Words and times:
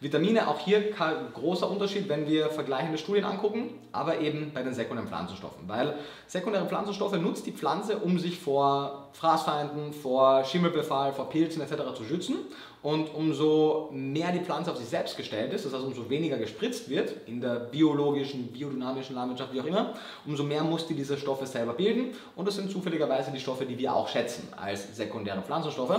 Vitamine, 0.00 0.48
auch 0.48 0.58
hier 0.58 0.92
kein 0.92 1.30
großer 1.34 1.70
Unterschied, 1.70 2.08
wenn 2.08 2.26
wir 2.26 2.48
vergleichende 2.48 2.96
Studien 2.96 3.24
angucken, 3.24 3.68
aber 3.92 4.20
eben 4.20 4.50
bei 4.54 4.62
den 4.62 4.72
sekundären 4.72 5.08
Pflanzenstoffen. 5.08 5.68
Weil 5.68 5.94
sekundäre 6.26 6.64
Pflanzenstoffe 6.64 7.18
nutzt 7.18 7.46
die 7.46 7.52
Pflanze, 7.52 7.98
um 7.98 8.18
sich 8.18 8.38
vor 8.38 9.10
Fraßfeinden, 9.12 9.92
vor 9.92 10.44
Schimmelbefall, 10.44 11.12
vor 11.12 11.28
Pilzen 11.28 11.60
etc. 11.60 11.94
zu 11.94 12.04
schützen. 12.04 12.36
Und 12.82 13.14
umso 13.14 13.90
mehr 13.92 14.32
die 14.32 14.40
Pflanze 14.40 14.70
auf 14.70 14.78
sich 14.78 14.88
selbst 14.88 15.18
gestellt 15.18 15.52
ist, 15.52 15.66
das 15.66 15.74
heißt 15.74 15.84
umso 15.84 16.08
weniger 16.08 16.38
gespritzt 16.38 16.88
wird, 16.88 17.14
in 17.28 17.42
der 17.42 17.56
biologischen, 17.56 18.46
biodynamischen 18.46 19.14
Landwirtschaft, 19.14 19.52
wie 19.52 19.60
auch 19.60 19.66
immer, 19.66 19.92
umso 20.24 20.44
mehr 20.44 20.64
muss 20.64 20.86
die 20.86 20.94
diese 20.94 21.18
Stoffe 21.18 21.44
selber 21.44 21.74
bilden. 21.74 22.14
Und 22.36 22.48
das 22.48 22.56
sind 22.56 22.70
zufälligerweise 22.70 23.32
die 23.32 23.40
Stoffe, 23.40 23.66
die 23.66 23.76
wir 23.76 23.94
auch 23.94 24.08
schätzen 24.08 24.48
als 24.56 24.96
sekundäre 24.96 25.42
Pflanzenstoffe. 25.42 25.98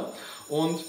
Und 0.50 0.80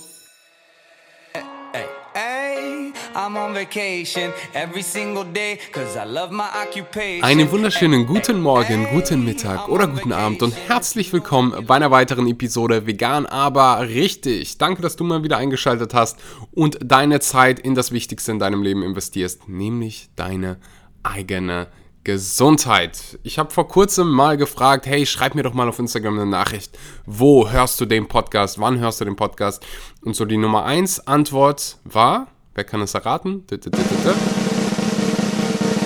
einen 7.23 7.50
wunderschönen 7.50 8.07
guten 8.07 8.41
Morgen, 8.41 8.86
guten 8.93 9.25
Mittag 9.25 9.69
oder 9.69 9.86
guten 9.86 10.13
Abend 10.13 10.43
und 10.43 10.55
herzlich 10.69 11.11
willkommen 11.13 11.67
bei 11.67 11.77
einer 11.77 11.91
weiteren 11.91 12.27
Episode 12.27 12.86
Vegan, 12.86 13.25
aber 13.25 13.89
richtig. 13.89 14.59
Danke, 14.59 14.83
dass 14.83 14.96
du 14.96 15.05
mal 15.05 15.22
wieder 15.22 15.39
eingeschaltet 15.39 15.95
hast 15.95 16.19
und 16.53 16.79
deine 16.83 17.21
Zeit 17.21 17.59
in 17.61 17.75
das 17.75 17.93
Wichtigste 17.93 18.33
in 18.33 18.39
deinem 18.39 18.63
Leben 18.63 18.83
investierst, 18.83 19.49
nämlich 19.49 20.11
deine 20.14 20.58
eigene 21.03 21.69
Gesundheit. 22.05 23.19
Ich 23.23 23.39
habe 23.39 23.51
vor 23.51 23.69
kurzem 23.69 24.11
mal 24.11 24.37
gefragt, 24.37 24.87
hey, 24.87 25.07
schreib 25.07 25.35
mir 25.35 25.43
doch 25.43 25.55
mal 25.55 25.69
auf 25.69 25.79
Instagram 25.79 26.15
eine 26.15 26.27
Nachricht. 26.27 26.79
Wo 27.07 27.51
hörst 27.51 27.81
du 27.81 27.87
den 27.87 28.09
Podcast? 28.09 28.59
Wann 28.59 28.79
hörst 28.79 29.01
du 29.01 29.05
den 29.05 29.17
Podcast? 29.17 29.65
Und 30.03 30.17
so 30.17 30.25
die 30.25 30.37
Nummer 30.37 30.65
1 30.65 31.07
Antwort 31.07 31.79
war 31.85 32.28
Wer 32.55 32.65
kann 32.65 32.83
es 32.83 32.95
erraten? 32.95 33.45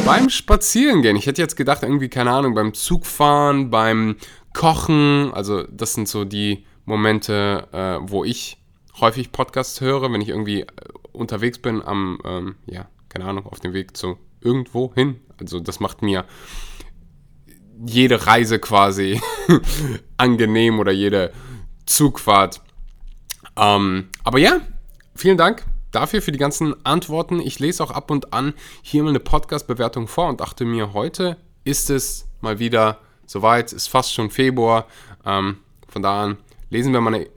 Beim 0.05 0.29
Spazierengehen. 0.29 1.17
Ich 1.17 1.27
hätte 1.27 1.41
jetzt 1.41 1.57
gedacht, 1.57 1.83
irgendwie, 1.83 2.09
keine 2.09 2.33
Ahnung, 2.33 2.55
beim 2.55 2.75
Zugfahren, 2.75 3.71
beim 3.71 4.17
Kochen. 4.53 5.31
Also, 5.33 5.63
das 5.65 5.95
sind 5.95 6.09
so 6.09 6.25
die 6.25 6.65
Momente, 6.85 7.69
äh, 7.73 7.99
wo 8.09 8.25
ich 8.25 8.59
häufig 9.01 9.31
Podcasts 9.31 9.81
höre, 9.81 10.13
wenn 10.13 10.21
ich 10.21 10.29
irgendwie 10.29 10.63
äh, 10.63 10.67
unterwegs 11.13 11.59
bin 11.59 11.83
am, 11.83 12.19
ähm, 12.25 12.57
ja, 12.67 12.89
keine 13.09 13.27
Ahnung, 13.27 13.47
auf 13.47 13.61
dem 13.61 13.73
Weg 13.73 13.97
zu 13.97 14.19
irgendwo 14.41 14.93
hin. 14.95 15.21
Also, 15.39 15.61
das 15.61 15.81
macht 15.81 16.03
mir 16.03 16.25
jede 17.85 18.27
Reise 18.27 18.59
quasi 18.59 19.21
angenehm 20.17 20.79
oder 20.79 20.93
jede 20.93 21.33
Zugfahrt. 21.85 22.63
Ähm, 23.57 24.09
aber 24.25 24.39
ja, 24.39 24.61
vielen 25.15 25.37
Dank 25.37 25.65
dafür 25.93 26.21
für 26.21 26.33
die 26.33 26.39
ganzen 26.39 26.75
Antworten. 26.85 27.41
Ich 27.41 27.59
lese 27.59 27.83
auch 27.83 27.91
ab 27.91 28.11
und 28.11 28.33
an 28.33 28.55
hier 28.83 29.03
mal 29.03 29.11
eine 29.11 29.21
Podcast-Bewertung 29.21 30.09
vor 30.09 30.29
und 30.29 30.41
dachte 30.41 30.65
mir, 30.65 30.93
heute 30.93 31.39
ist 31.65 31.91
es 31.91 32.29
mal 32.41 32.59
wieder 32.59 32.99
soweit, 33.27 33.73
ist 33.73 33.89
fast 33.89 34.13
schon 34.13 34.31
Februar. 34.31 34.87
Ähm, 35.25 35.59
von 35.89 36.03
da 36.03 36.25
an 36.25 36.37
lesen 36.71 36.93
wir 36.93 37.01
mal 37.01 37.15
eine 37.15 37.29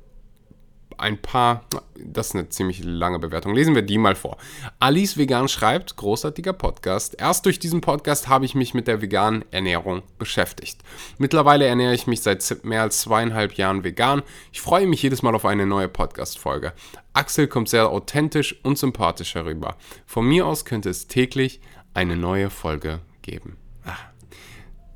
ein 1.00 1.22
paar, 1.22 1.66
das 1.95 2.28
ist 2.28 2.36
eine 2.36 2.50
ziemlich 2.50 2.83
lange 2.83 3.19
Bewertung. 3.19 3.53
Lesen 3.53 3.75
wir 3.75 3.81
die 3.81 3.97
mal 3.97 4.16
vor. 4.16 4.38
Alice 4.80 5.17
Vegan 5.17 5.47
schreibt, 5.47 5.95
großartiger 5.95 6.53
Podcast. 6.53 7.16
Erst 7.19 7.45
durch 7.45 7.59
diesen 7.59 7.81
Podcast 7.81 8.28
habe 8.28 8.45
ich 8.45 8.55
mich 8.55 8.73
mit 8.73 8.88
der 8.88 9.02
veganen 9.02 9.45
Ernährung 9.52 10.03
beschäftigt. 10.17 10.81
Mittlerweile 11.17 11.66
ernähre 11.66 11.94
ich 11.94 12.08
mich 12.08 12.22
seit 12.22 12.64
mehr 12.64 12.81
als 12.81 13.02
zweieinhalb 13.02 13.53
Jahren 13.53 13.83
vegan. 13.83 14.23
Ich 14.52 14.61
freue 14.61 14.88
mich 14.88 15.02
jedes 15.02 15.22
Mal 15.22 15.36
auf 15.36 15.45
eine 15.45 15.66
neue 15.66 15.88
Podcast-Folge. 15.88 16.73
Axel 17.14 17.47
kommt 17.47 17.70
sehr 17.70 17.89
authentisch 17.89 18.59
und 18.64 18.77
sympathisch 18.77 19.36
herüber. 19.36 19.75
Von 20.05 20.27
mir 20.27 20.45
aus 20.45 20.66
könnte 20.66 20.89
es 20.89 21.08
täglich 21.08 21.61
eine 21.94 22.16
neue 22.16 22.50
Folge 22.50 23.00
geben. 23.22 23.58
Ach, 23.86 24.05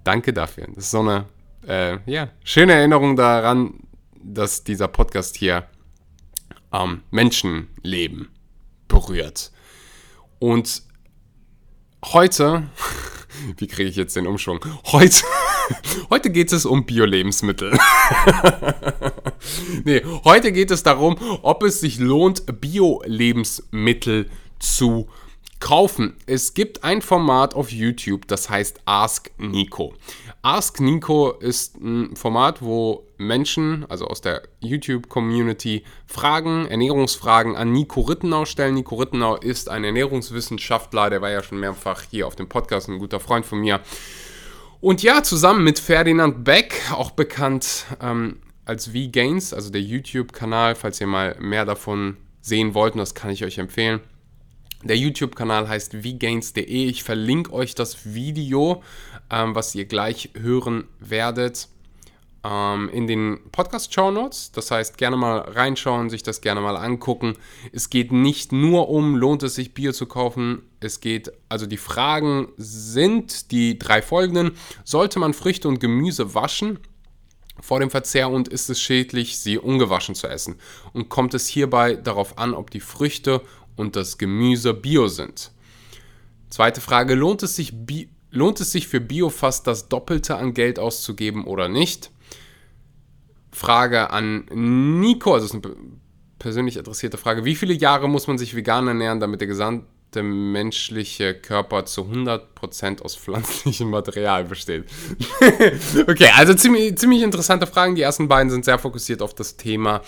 danke 0.03 0.33
dafür. 0.33 0.67
Das 0.67 0.85
ist 0.85 0.91
so 0.91 0.99
eine 0.99 1.25
äh, 1.67 1.97
ja, 2.05 2.29
schöne 2.43 2.73
Erinnerung 2.73 3.15
daran, 3.15 3.79
dass 4.23 4.63
dieser 4.63 4.87
Podcast 4.87 5.35
hier 5.35 5.67
ähm, 6.73 7.03
Menschenleben 7.11 8.29
berührt. 8.87 9.51
Und 10.39 10.83
heute, 12.03 12.69
wie 13.57 13.67
kriege 13.67 13.89
ich 13.89 13.95
jetzt 13.95 14.15
den 14.15 14.27
Umschwung? 14.27 14.59
Heute, 14.87 15.23
heute 16.09 16.29
geht 16.29 16.51
es 16.51 16.65
um 16.65 16.85
Bio-Lebensmittel. 16.85 17.77
nee, 19.85 20.01
heute 20.25 20.51
geht 20.51 20.71
es 20.71 20.83
darum, 20.83 21.15
ob 21.43 21.63
es 21.63 21.79
sich 21.79 21.99
lohnt, 21.99 22.59
Bio-Lebensmittel 22.59 24.29
zu 24.59 25.07
kaufen. 25.59 26.17
Es 26.25 26.53
gibt 26.53 26.83
ein 26.83 27.01
Format 27.01 27.55
auf 27.55 27.71
YouTube, 27.71 28.27
das 28.27 28.49
heißt 28.49 28.81
Ask 28.83 29.31
Nico. 29.37 29.93
Ask 30.41 30.81
Nico 30.81 31.31
ist 31.31 31.77
ein 31.77 32.17
Format, 32.17 32.61
wo 32.61 33.07
Menschen, 33.25 33.85
also 33.89 34.05
aus 34.07 34.21
der 34.21 34.43
YouTube-Community, 34.59 35.83
Fragen, 36.05 36.65
Ernährungsfragen 36.67 37.55
an 37.55 37.71
Nico 37.71 38.01
Rittenau 38.01 38.45
stellen. 38.45 38.75
Nico 38.75 38.95
Rittenau 38.95 39.35
ist 39.37 39.69
ein 39.69 39.83
Ernährungswissenschaftler, 39.83 41.09
der 41.09 41.21
war 41.21 41.31
ja 41.31 41.43
schon 41.43 41.59
mehrfach 41.59 42.03
hier 42.09 42.27
auf 42.27 42.35
dem 42.35 42.49
Podcast, 42.49 42.89
ein 42.89 42.99
guter 42.99 43.19
Freund 43.19 43.45
von 43.45 43.59
mir. 43.59 43.79
Und 44.81 45.01
ja, 45.01 45.23
zusammen 45.23 45.63
mit 45.63 45.79
Ferdinand 45.79 46.43
Beck, 46.43 46.81
auch 46.91 47.11
bekannt 47.11 47.85
ähm, 48.01 48.41
als 48.65 48.87
V-Gains, 48.87 49.53
also 49.53 49.69
der 49.69 49.81
YouTube-Kanal, 49.81 50.75
falls 50.75 50.99
ihr 50.99 51.07
mal 51.07 51.35
mehr 51.39 51.65
davon 51.65 52.17
sehen 52.41 52.73
wollt, 52.73 52.95
das 52.95 53.15
kann 53.15 53.31
ich 53.31 53.45
euch 53.45 53.57
empfehlen. 53.57 54.01
Der 54.83 54.97
YouTube-Kanal 54.97 55.69
heißt 55.69 56.03
vgains.de. 56.03 56.65
Ich 56.65 57.03
verlinke 57.03 57.53
euch 57.53 57.73
das 57.73 58.13
Video, 58.13 58.83
ähm, 59.29 59.55
was 59.55 59.73
ihr 59.75 59.85
gleich 59.85 60.31
hören 60.37 60.85
werdet, 60.99 61.69
ähm, 62.43 62.89
in 62.89 63.07
den 63.07 63.39
Podcast-Show 63.51 64.11
Notes. 64.11 64.51
Das 64.51 64.71
heißt, 64.71 64.97
gerne 64.97 65.15
mal 65.15 65.39
reinschauen, 65.39 66.09
sich 66.09 66.23
das 66.23 66.41
gerne 66.41 66.61
mal 66.61 66.75
angucken. 66.75 67.35
Es 67.71 67.89
geht 67.89 68.11
nicht 68.11 68.51
nur 68.51 68.89
um, 68.89 69.15
lohnt 69.15 69.43
es 69.43 69.55
sich 69.55 69.73
Bier 69.73 69.93
zu 69.93 70.05
kaufen. 70.05 70.63
Es 70.79 70.99
geht, 70.99 71.31
also 71.49 71.65
die 71.65 71.77
Fragen 71.77 72.49
sind 72.57 73.51
die 73.51 73.79
drei 73.79 74.01
folgenden. 74.01 74.51
Sollte 74.83 75.19
man 75.19 75.33
Früchte 75.33 75.67
und 75.67 75.79
Gemüse 75.79 76.33
waschen? 76.33 76.79
vor 77.61 77.79
dem 77.79 77.91
Verzehr 77.91 78.29
und 78.29 78.47
ist 78.47 78.69
es 78.69 78.81
schädlich, 78.81 79.37
sie 79.37 79.57
ungewaschen 79.57 80.15
zu 80.15 80.27
essen? 80.27 80.55
Und 80.91 81.09
kommt 81.09 81.33
es 81.33 81.47
hierbei 81.47 81.95
darauf 81.95 82.37
an, 82.37 82.53
ob 82.53 82.71
die 82.71 82.79
Früchte 82.79 83.41
und 83.75 83.95
das 83.95 84.17
Gemüse 84.17 84.73
bio 84.73 85.07
sind? 85.07 85.51
Zweite 86.49 86.81
Frage, 86.81 87.15
lohnt 87.15 87.43
es 87.43 87.55
sich, 87.55 87.73
lohnt 88.31 88.59
es 88.59 88.71
sich 88.71 88.87
für 88.87 88.99
Bio 88.99 89.29
fast 89.29 89.65
das 89.67 89.87
Doppelte 89.87 90.35
an 90.35 90.53
Geld 90.53 90.77
auszugeben 90.77 91.45
oder 91.45 91.69
nicht? 91.69 92.11
Frage 93.53 94.09
an 94.09 94.45
Nico, 94.51 95.33
also 95.33 95.45
das 95.45 95.55
ist 95.55 95.65
eine 95.65 95.75
persönlich 96.39 96.77
adressierte 96.77 97.17
Frage. 97.17 97.45
Wie 97.45 97.55
viele 97.55 97.73
Jahre 97.73 98.09
muss 98.09 98.27
man 98.27 98.37
sich 98.37 98.55
vegan 98.55 98.87
ernähren, 98.87 99.19
damit 99.19 99.41
der 99.41 99.47
gesamte 99.47 100.23
menschliche 100.23 101.33
Körper 101.33 101.85
zu 101.85 102.01
100% 102.01 103.01
aus 103.01 103.15
pflanzlichem 103.15 103.89
Material 103.89 104.43
besteht? 104.43 104.85
okay, 106.07 106.29
also 106.35 106.53
ziemlich, 106.53 106.97
ziemlich 106.97 107.21
interessante 107.21 107.65
Fragen. 107.65 107.95
Die 107.95 108.01
ersten 108.01 108.27
beiden 108.27 108.49
sind 108.49 108.65
sehr 108.65 108.77
fokussiert 108.77 109.21
auf 109.21 109.33
das 109.33 109.55
Thema 109.55 110.01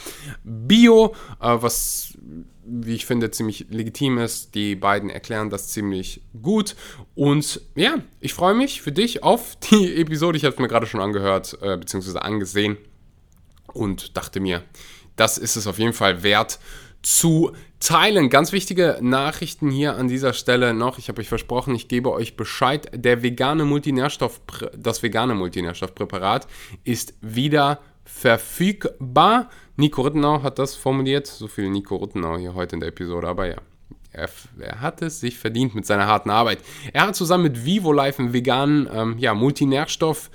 Bio, 0.44 1.16
äh, 1.40 1.56
was 1.60 2.18
wie 2.68 2.96
ich 2.96 3.06
finde, 3.06 3.30
ziemlich 3.30 3.68
legitim 3.70 4.18
ist. 4.18 4.56
Die 4.56 4.76
beiden 4.76 5.12
erklären 5.12 5.52
das 5.52 5.70
ziemlich 5.70 6.22
gut. 6.42 6.76
Und 7.14 7.62
ja, 7.76 8.00
ich 8.20 8.34
freue 8.34 8.56
mich 8.56 8.82
für 8.82 8.92
dich 8.92 9.22
auf 9.22 9.56
die 9.70 9.96
Episode. 10.02 10.36
Ich 10.36 10.46
habe 10.46 10.56
es 10.56 10.60
mir 10.60 10.68
gerade 10.68 10.88
schon 10.88 11.00
angehört, 11.00 11.60
äh, 11.62 11.78
beziehungsweise 11.78 12.24
angesehen 12.24 12.78
und 13.76 14.18
dachte 14.18 14.40
mir, 14.40 14.64
das 15.16 15.38
ist 15.38 15.56
es 15.56 15.68
auf 15.68 15.80
jeden 15.80 15.94
Fall 15.94 16.24
wert 16.24 16.60
zu 17.02 17.52
teilen. 17.80 18.30
Ganz 18.30 18.52
wichtige 18.52 18.98
Nachrichten 19.02 19.70
hier 19.70 19.96
an 19.96 20.08
dieser 20.08 20.34
Stelle 20.34 20.74
noch. 20.74 20.98
Ich 20.98 21.08
habe 21.08 21.22
euch 21.22 21.30
versprochen, 21.30 21.76
ich 21.76 21.88
gebe 21.88 22.12
euch 22.12 22.36
Bescheid. 22.36 22.90
Der 22.94 23.22
vegane 23.22 23.64
Multinährstoff, 23.64 24.42
das 24.76 25.04
vegane 25.04 25.36
Multinährstoffpräparat 25.36 26.48
ist 26.84 27.14
wieder 27.22 27.80
verfügbar. 28.06 29.50
Nico 29.76 30.02
Rittenau 30.02 30.42
hat 30.42 30.58
das 30.58 30.76
formuliert. 30.76 31.28
So 31.28 31.48
viel 31.48 31.70
Nico 31.70 31.98
Rittenau 31.98 32.38
hier 32.38 32.56
heute 32.56 32.76
in 32.76 32.80
der 32.80 32.90
Episode, 32.90 33.28
aber 33.28 33.48
ja. 33.48 33.58
Er, 34.12 34.30
er, 34.60 34.80
hat 34.80 35.02
es 35.02 35.20
sich 35.20 35.38
verdient 35.38 35.76
mit 35.76 35.86
seiner 35.86 36.08
harten 36.08 36.30
Arbeit. 36.30 36.60
Er 36.94 37.06
hat 37.06 37.18
zusammen 37.18 37.44
mit 37.44 37.66
Vivo 37.66 37.92
Life 37.92 38.22
einen 38.22 38.32
veganen 38.32 38.90
ähm, 38.92 39.18
ja, 39.18 39.34
Multinährstoff 39.34 40.32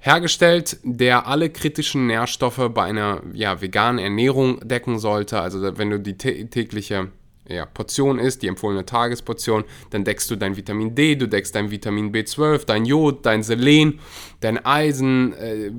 hergestellt, 0.00 0.78
der 0.82 1.26
alle 1.26 1.50
kritischen 1.50 2.06
Nährstoffe 2.06 2.70
bei 2.74 2.84
einer 2.84 3.22
ja, 3.34 3.60
veganen 3.60 3.98
Ernährung 3.98 4.66
decken 4.66 4.98
sollte. 4.98 5.40
Also 5.40 5.78
wenn 5.78 5.90
du 5.90 6.00
die 6.00 6.16
tägliche 6.16 7.08
ja, 7.46 7.66
Portion 7.66 8.18
isst, 8.18 8.42
die 8.42 8.48
empfohlene 8.48 8.86
Tagesportion, 8.86 9.64
dann 9.90 10.04
deckst 10.04 10.30
du 10.30 10.36
dein 10.36 10.56
Vitamin 10.56 10.94
D, 10.94 11.16
du 11.16 11.28
deckst 11.28 11.54
dein 11.54 11.70
Vitamin 11.70 12.12
B12, 12.12 12.64
dein 12.64 12.86
Jod, 12.86 13.26
dein 13.26 13.42
Selen, 13.42 14.00
dein 14.40 14.64
Eisen, 14.64 15.34
äh, 15.34 15.70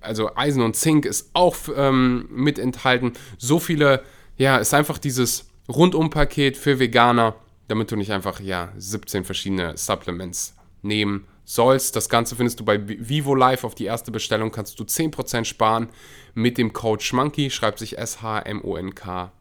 also 0.00 0.34
Eisen 0.34 0.62
und 0.62 0.74
Zink 0.74 1.06
ist 1.06 1.30
auch 1.34 1.56
ähm, 1.76 2.28
mit 2.30 2.58
enthalten. 2.58 3.12
So 3.38 3.60
viele, 3.60 4.02
ja, 4.36 4.56
ist 4.56 4.74
einfach 4.74 4.98
dieses 4.98 5.48
Rundumpaket 5.68 6.56
für 6.56 6.80
Veganer, 6.80 7.36
damit 7.68 7.92
du 7.92 7.96
nicht 7.96 8.10
einfach 8.10 8.40
ja 8.40 8.72
17 8.76 9.24
verschiedene 9.24 9.76
Supplements 9.76 10.56
nehmen 10.82 11.26
sollst. 11.44 11.96
Das 11.96 12.08
Ganze 12.08 12.36
findest 12.36 12.60
du 12.60 12.64
bei 12.64 12.80
Vivo 12.86 13.34
Live. 13.34 13.64
Auf 13.64 13.74
die 13.74 13.84
erste 13.84 14.10
Bestellung 14.10 14.50
kannst 14.50 14.78
du 14.78 14.84
10% 14.84 15.44
sparen 15.44 15.88
mit 16.34 16.58
dem 16.58 16.72
Code 16.72 17.02
SCHMONKY. 17.02 17.50
Schreibt 17.50 17.78
sich 17.78 17.98
S-H-M-O-N-K-E-Y. 17.98 19.32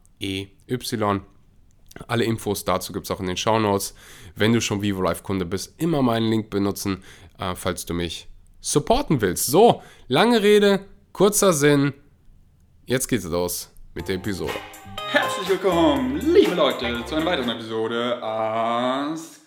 Alle 2.08 2.24
Infos 2.24 2.66
dazu 2.66 2.92
gibt 2.92 3.06
es 3.06 3.12
auch 3.12 3.20
in 3.20 3.28
den 3.28 3.38
Show 3.38 3.60
Notes. 3.60 3.94
Wenn 4.36 4.54
du 4.54 4.62
schon 4.62 4.82
Vivo 4.82 5.02
Live 5.02 5.24
Kunde 5.24 5.46
bist, 5.46 5.76
immer 5.78 6.02
meinen 6.02 6.30
Link 6.30 6.50
benutzen, 6.50 7.04
äh, 7.38 7.56
falls 7.56 7.86
du 7.86 7.94
mich 7.94 8.28
supporten 8.60 9.22
willst. 9.22 9.46
So, 9.46 9.84
lange 10.08 10.42
Rede, 10.42 10.86
kurzer 11.12 11.54
Sinn. 11.54 11.94
Jetzt 12.86 13.08
geht's 13.08 13.26
los 13.26 13.70
mit 13.94 14.08
der 14.08 14.16
Episode. 14.16 14.54
Herzlich 15.12 15.50
willkommen, 15.50 16.20
liebe 16.20 16.56
Leute, 16.56 17.04
zu 17.06 17.16
einer 17.16 17.26
weiteren 17.26 17.50
Episode 17.50 18.22
Ask 18.24 19.42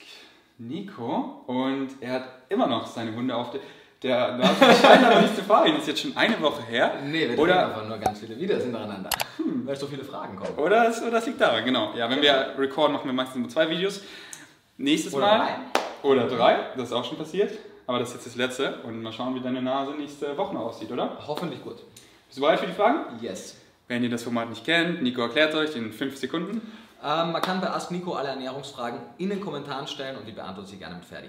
Nico. 0.59 1.43
Und 1.47 1.91
er 2.01 2.13
hat 2.13 2.36
immer 2.49 2.67
noch 2.67 2.87
seine 2.87 3.15
Hunde 3.15 3.35
auf 3.35 3.51
der. 3.51 3.61
Der, 4.03 4.39
scheint 4.83 5.05
aber 5.05 5.21
nicht 5.23 5.35
zu 5.35 5.43
fahren. 5.43 5.73
Das 5.73 5.81
ist 5.81 5.89
jetzt 5.89 6.01
schon 6.03 6.17
eine 6.17 6.41
Woche 6.43 6.63
her. 6.65 6.97
Nee, 7.03 7.31
wir 7.31 7.39
oder, 7.39 7.69
einfach 7.69 7.89
nur 7.89 7.97
ganz 7.97 8.21
viele 8.21 8.39
Videos 8.39 8.63
hintereinander. 8.63 9.09
Hm, 9.39 9.67
weil 9.67 9.75
so 9.75 9.87
viele 9.87 10.05
Fragen 10.05 10.37
kommen. 10.37 10.57
Oder 10.59 10.93
oder 11.01 11.11
das 11.11 11.27
liegt 11.27 11.41
daran, 11.41 11.65
genau. 11.65 11.95
Ja, 11.97 12.09
wenn 12.11 12.21
wir 12.21 12.55
recorden, 12.59 12.93
machen 12.93 13.07
wir 13.07 13.15
meistens 13.15 13.37
nur 13.37 13.49
zwei 13.49 13.71
Videos. 13.71 14.03
Nächstes 14.77 15.15
Oder 15.15 15.27
Mal. 15.27 15.39
drei. 15.39 16.09
Oder 16.09 16.29
drei. 16.29 16.57
Das 16.77 16.89
ist 16.89 16.93
auch 16.93 17.05
schon 17.05 17.17
passiert. 17.17 17.59
Aber 17.87 17.99
das 17.99 18.11
ist 18.11 18.17
jetzt 18.17 18.27
das 18.27 18.37
letzte. 18.37 18.75
Und 18.85 19.03
mal 19.03 19.13
schauen, 19.13 19.35
wie 19.35 19.41
deine 19.41 19.63
Nase 19.63 19.93
nächste 19.93 20.37
Woche 20.37 20.59
aussieht, 20.59 20.91
oder? 20.93 21.17
Hoffentlich 21.27 21.63
gut. 21.63 21.77
Bist 22.27 22.37
du 22.37 22.41
bereit 22.43 22.61
für 22.61 22.67
die 22.67 22.73
Fragen? 22.73 23.19
Yes. 23.21 23.57
Wenn 23.89 24.03
ihr 24.03 24.11
das 24.11 24.25
Format 24.25 24.51
nicht 24.51 24.65
kennt, 24.65 25.03
Nico 25.03 25.23
erklärt 25.23 25.55
euch 25.55 25.77
in 25.77 25.93
fünf 25.93 26.17
Sekunden. 26.17 26.61
Ähm, 27.03 27.33
man 27.33 27.41
kann 27.41 27.61
bei 27.61 27.71
Ask 27.71 27.91
Nico 27.93 28.15
alle 28.15 28.31
Ernährungsfragen 28.31 28.99
in 29.19 29.31
den 29.31 29.41
Kommentaren 29.41 29.87
stellen 29.87 30.17
und 30.17 30.27
die 30.27 30.33
beantwortet 30.33 30.73
sie 30.73 30.77
gerne 30.77 30.97
mit 30.97 31.05
Ferdi. 31.05 31.29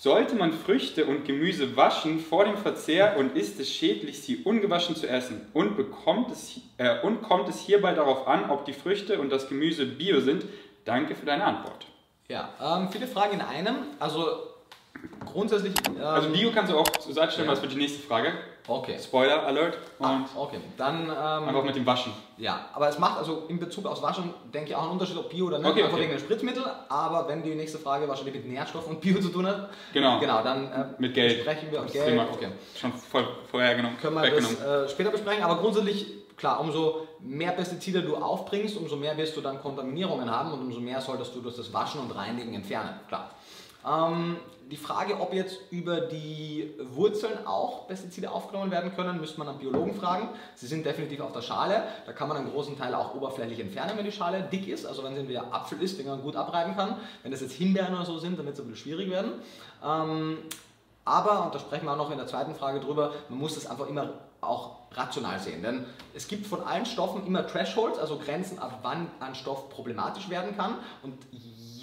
Sollte 0.00 0.36
man 0.36 0.52
Früchte 0.52 1.06
und 1.06 1.24
Gemüse 1.24 1.74
waschen 1.76 2.20
vor 2.20 2.44
dem 2.44 2.56
Verzehr 2.58 3.16
und 3.16 3.34
ist 3.36 3.58
es 3.58 3.70
schädlich, 3.72 4.20
sie 4.22 4.36
ungewaschen 4.44 4.94
zu 4.94 5.08
essen? 5.08 5.46
Und, 5.54 5.76
bekommt 5.76 6.30
es, 6.30 6.60
äh, 6.76 7.00
und 7.00 7.22
kommt 7.22 7.48
es 7.48 7.58
hierbei 7.60 7.94
darauf 7.94 8.28
an, 8.28 8.50
ob 8.50 8.66
die 8.66 8.74
Früchte 8.74 9.18
und 9.18 9.30
das 9.30 9.48
Gemüse 9.48 9.86
bio 9.86 10.20
sind? 10.20 10.44
Danke 10.84 11.14
für 11.14 11.24
deine 11.24 11.44
Antwort. 11.44 11.86
Ja, 12.28 12.50
ähm, 12.60 12.88
viele 12.92 13.06
Fragen 13.06 13.34
in 13.34 13.40
einem. 13.40 13.76
Also 13.98 14.26
grundsätzlich. 15.24 15.72
Ähm, 15.88 16.02
Also 16.04 16.28
Bio 16.28 16.50
kannst 16.52 16.72
du 16.72 16.76
auch 16.78 16.88
zur 16.88 17.14
Seite 17.14 17.32
stellen, 17.32 17.46
Ja. 17.48 17.52
was 17.52 17.60
für 17.60 17.68
die 17.68 17.76
nächste 17.76 18.00
Frage. 18.06 18.32
Okay. 18.68 18.98
Spoiler 18.98 19.46
Alert. 19.46 19.78
Und 19.98 20.06
Ah, 20.06 20.24
okay. 20.36 20.58
Dann. 20.76 21.04
Ähm, 21.04 21.48
einfach 21.48 21.62
mit 21.64 21.76
dem 21.76 21.86
Waschen. 21.86 22.12
Ja, 22.36 22.66
aber 22.74 22.88
es 22.88 22.98
macht 22.98 23.18
also 23.18 23.44
in 23.48 23.58
Bezug 23.60 23.86
aufs 23.86 24.02
Waschen, 24.02 24.34
denke 24.52 24.70
ich, 24.70 24.76
auch 24.76 24.82
einen 24.82 24.92
Unterschied, 24.92 25.16
ob 25.16 25.30
Bio 25.30 25.46
oder 25.46 25.58
nicht, 25.58 25.68
Okay, 25.70 25.82
einfach 25.82 25.94
okay. 25.94 26.02
wegen 26.02 26.12
den 26.12 26.20
Spritzmittel. 26.20 26.64
Aber 26.88 27.28
wenn 27.28 27.42
die 27.42 27.54
nächste 27.54 27.78
Frage 27.78 28.08
wahrscheinlich 28.08 28.34
mit 28.34 28.46
Nährstoffen 28.48 28.94
und 28.96 29.00
Bio 29.00 29.20
zu 29.20 29.28
tun 29.28 29.46
hat, 29.46 29.70
Genau. 29.92 30.18
genau 30.18 30.42
dann 30.42 30.70
äh, 30.72 30.84
Mit 30.98 31.14
Geld. 31.14 31.40
sprechen 31.42 31.70
wir 31.70 31.80
Das 31.82 31.92
Geld. 31.92 32.06
Thema 32.08 32.26
Okay. 32.32 32.48
Schon 32.74 32.92
voll 32.92 33.26
vorhergenommen. 33.50 33.96
Können 33.98 34.16
wir 34.16 34.30
das 34.30 34.60
äh, 34.60 34.88
später 34.88 35.10
besprechen, 35.10 35.44
aber 35.44 35.56
grundsätzlich, 35.60 36.06
klar, 36.36 36.60
umso 36.60 37.06
mehr 37.20 37.52
Pestizide 37.52 38.02
du 38.02 38.16
aufbringst, 38.16 38.76
umso 38.76 38.96
mehr 38.96 39.16
wirst 39.16 39.36
du 39.36 39.40
dann 39.40 39.60
Kontaminierungen 39.62 40.30
haben 40.30 40.52
und 40.52 40.60
umso 40.60 40.80
mehr 40.80 41.00
solltest 41.00 41.34
du 41.34 41.40
durch 41.40 41.56
das 41.56 41.72
Waschen 41.72 42.00
und 42.00 42.10
Reinigen 42.14 42.52
entfernen, 42.54 43.00
klar. 43.08 43.30
Ähm, 43.88 44.36
die 44.70 44.76
Frage, 44.76 45.20
ob 45.20 45.32
jetzt 45.32 45.58
über 45.70 46.00
die 46.00 46.74
Wurzeln 46.92 47.46
auch 47.46 47.86
Pestizide 47.86 48.30
aufgenommen 48.30 48.70
werden 48.70 48.94
können, 48.94 49.20
müsste 49.20 49.38
man 49.38 49.48
einen 49.48 49.58
Biologen 49.58 49.94
fragen. 49.94 50.28
Sie 50.56 50.66
sind 50.66 50.84
definitiv 50.84 51.20
auf 51.20 51.32
der 51.32 51.42
Schale. 51.42 51.84
Da 52.04 52.12
kann 52.12 52.28
man 52.28 52.36
einen 52.36 52.50
großen 52.50 52.76
Teil 52.76 52.94
auch 52.94 53.14
oberflächlich 53.14 53.60
entfernen, 53.60 53.92
wenn 53.96 54.04
die 54.04 54.12
Schale 54.12 54.42
dick 54.42 54.66
ist. 54.66 54.84
Also 54.84 55.04
wenn 55.04 55.14
sie 55.14 55.20
entweder 55.20 55.54
Apfel 55.54 55.80
ist, 55.80 55.98
den 55.98 56.06
man 56.06 56.20
gut 56.20 56.34
abreiben 56.34 56.74
kann. 56.74 56.96
Wenn 57.22 57.30
das 57.30 57.42
jetzt 57.42 57.52
Himbeeren 57.52 57.94
oder 57.94 58.04
so 58.04 58.18
sind, 58.18 58.38
dann 58.38 58.46
wird 58.46 58.56
es 58.56 58.60
ein 58.60 58.68
bisschen 58.68 58.82
schwierig 58.82 59.10
werden. 59.10 59.32
Ähm, 59.84 60.38
aber, 61.04 61.44
und 61.44 61.54
da 61.54 61.60
sprechen 61.60 61.84
wir 61.84 61.92
auch 61.92 61.96
noch 61.96 62.10
in 62.10 62.18
der 62.18 62.26
zweiten 62.26 62.56
Frage 62.56 62.80
drüber, 62.80 63.12
man 63.28 63.38
muss 63.38 63.54
das 63.54 63.66
einfach 63.66 63.88
immer 63.88 64.14
auch 64.40 64.78
rational 64.92 65.38
sehen. 65.38 65.62
Denn 65.62 65.84
es 66.14 66.26
gibt 66.26 66.46
von 66.46 66.62
allen 66.62 66.86
Stoffen 66.86 67.24
immer 67.24 67.46
Thresholds, 67.46 67.98
also 67.98 68.18
Grenzen, 68.18 68.58
ab 68.58 68.80
wann 68.82 69.08
ein 69.20 69.36
Stoff 69.36 69.70
problematisch 69.70 70.28
werden 70.28 70.56
kann. 70.56 70.74
Und 71.04 71.14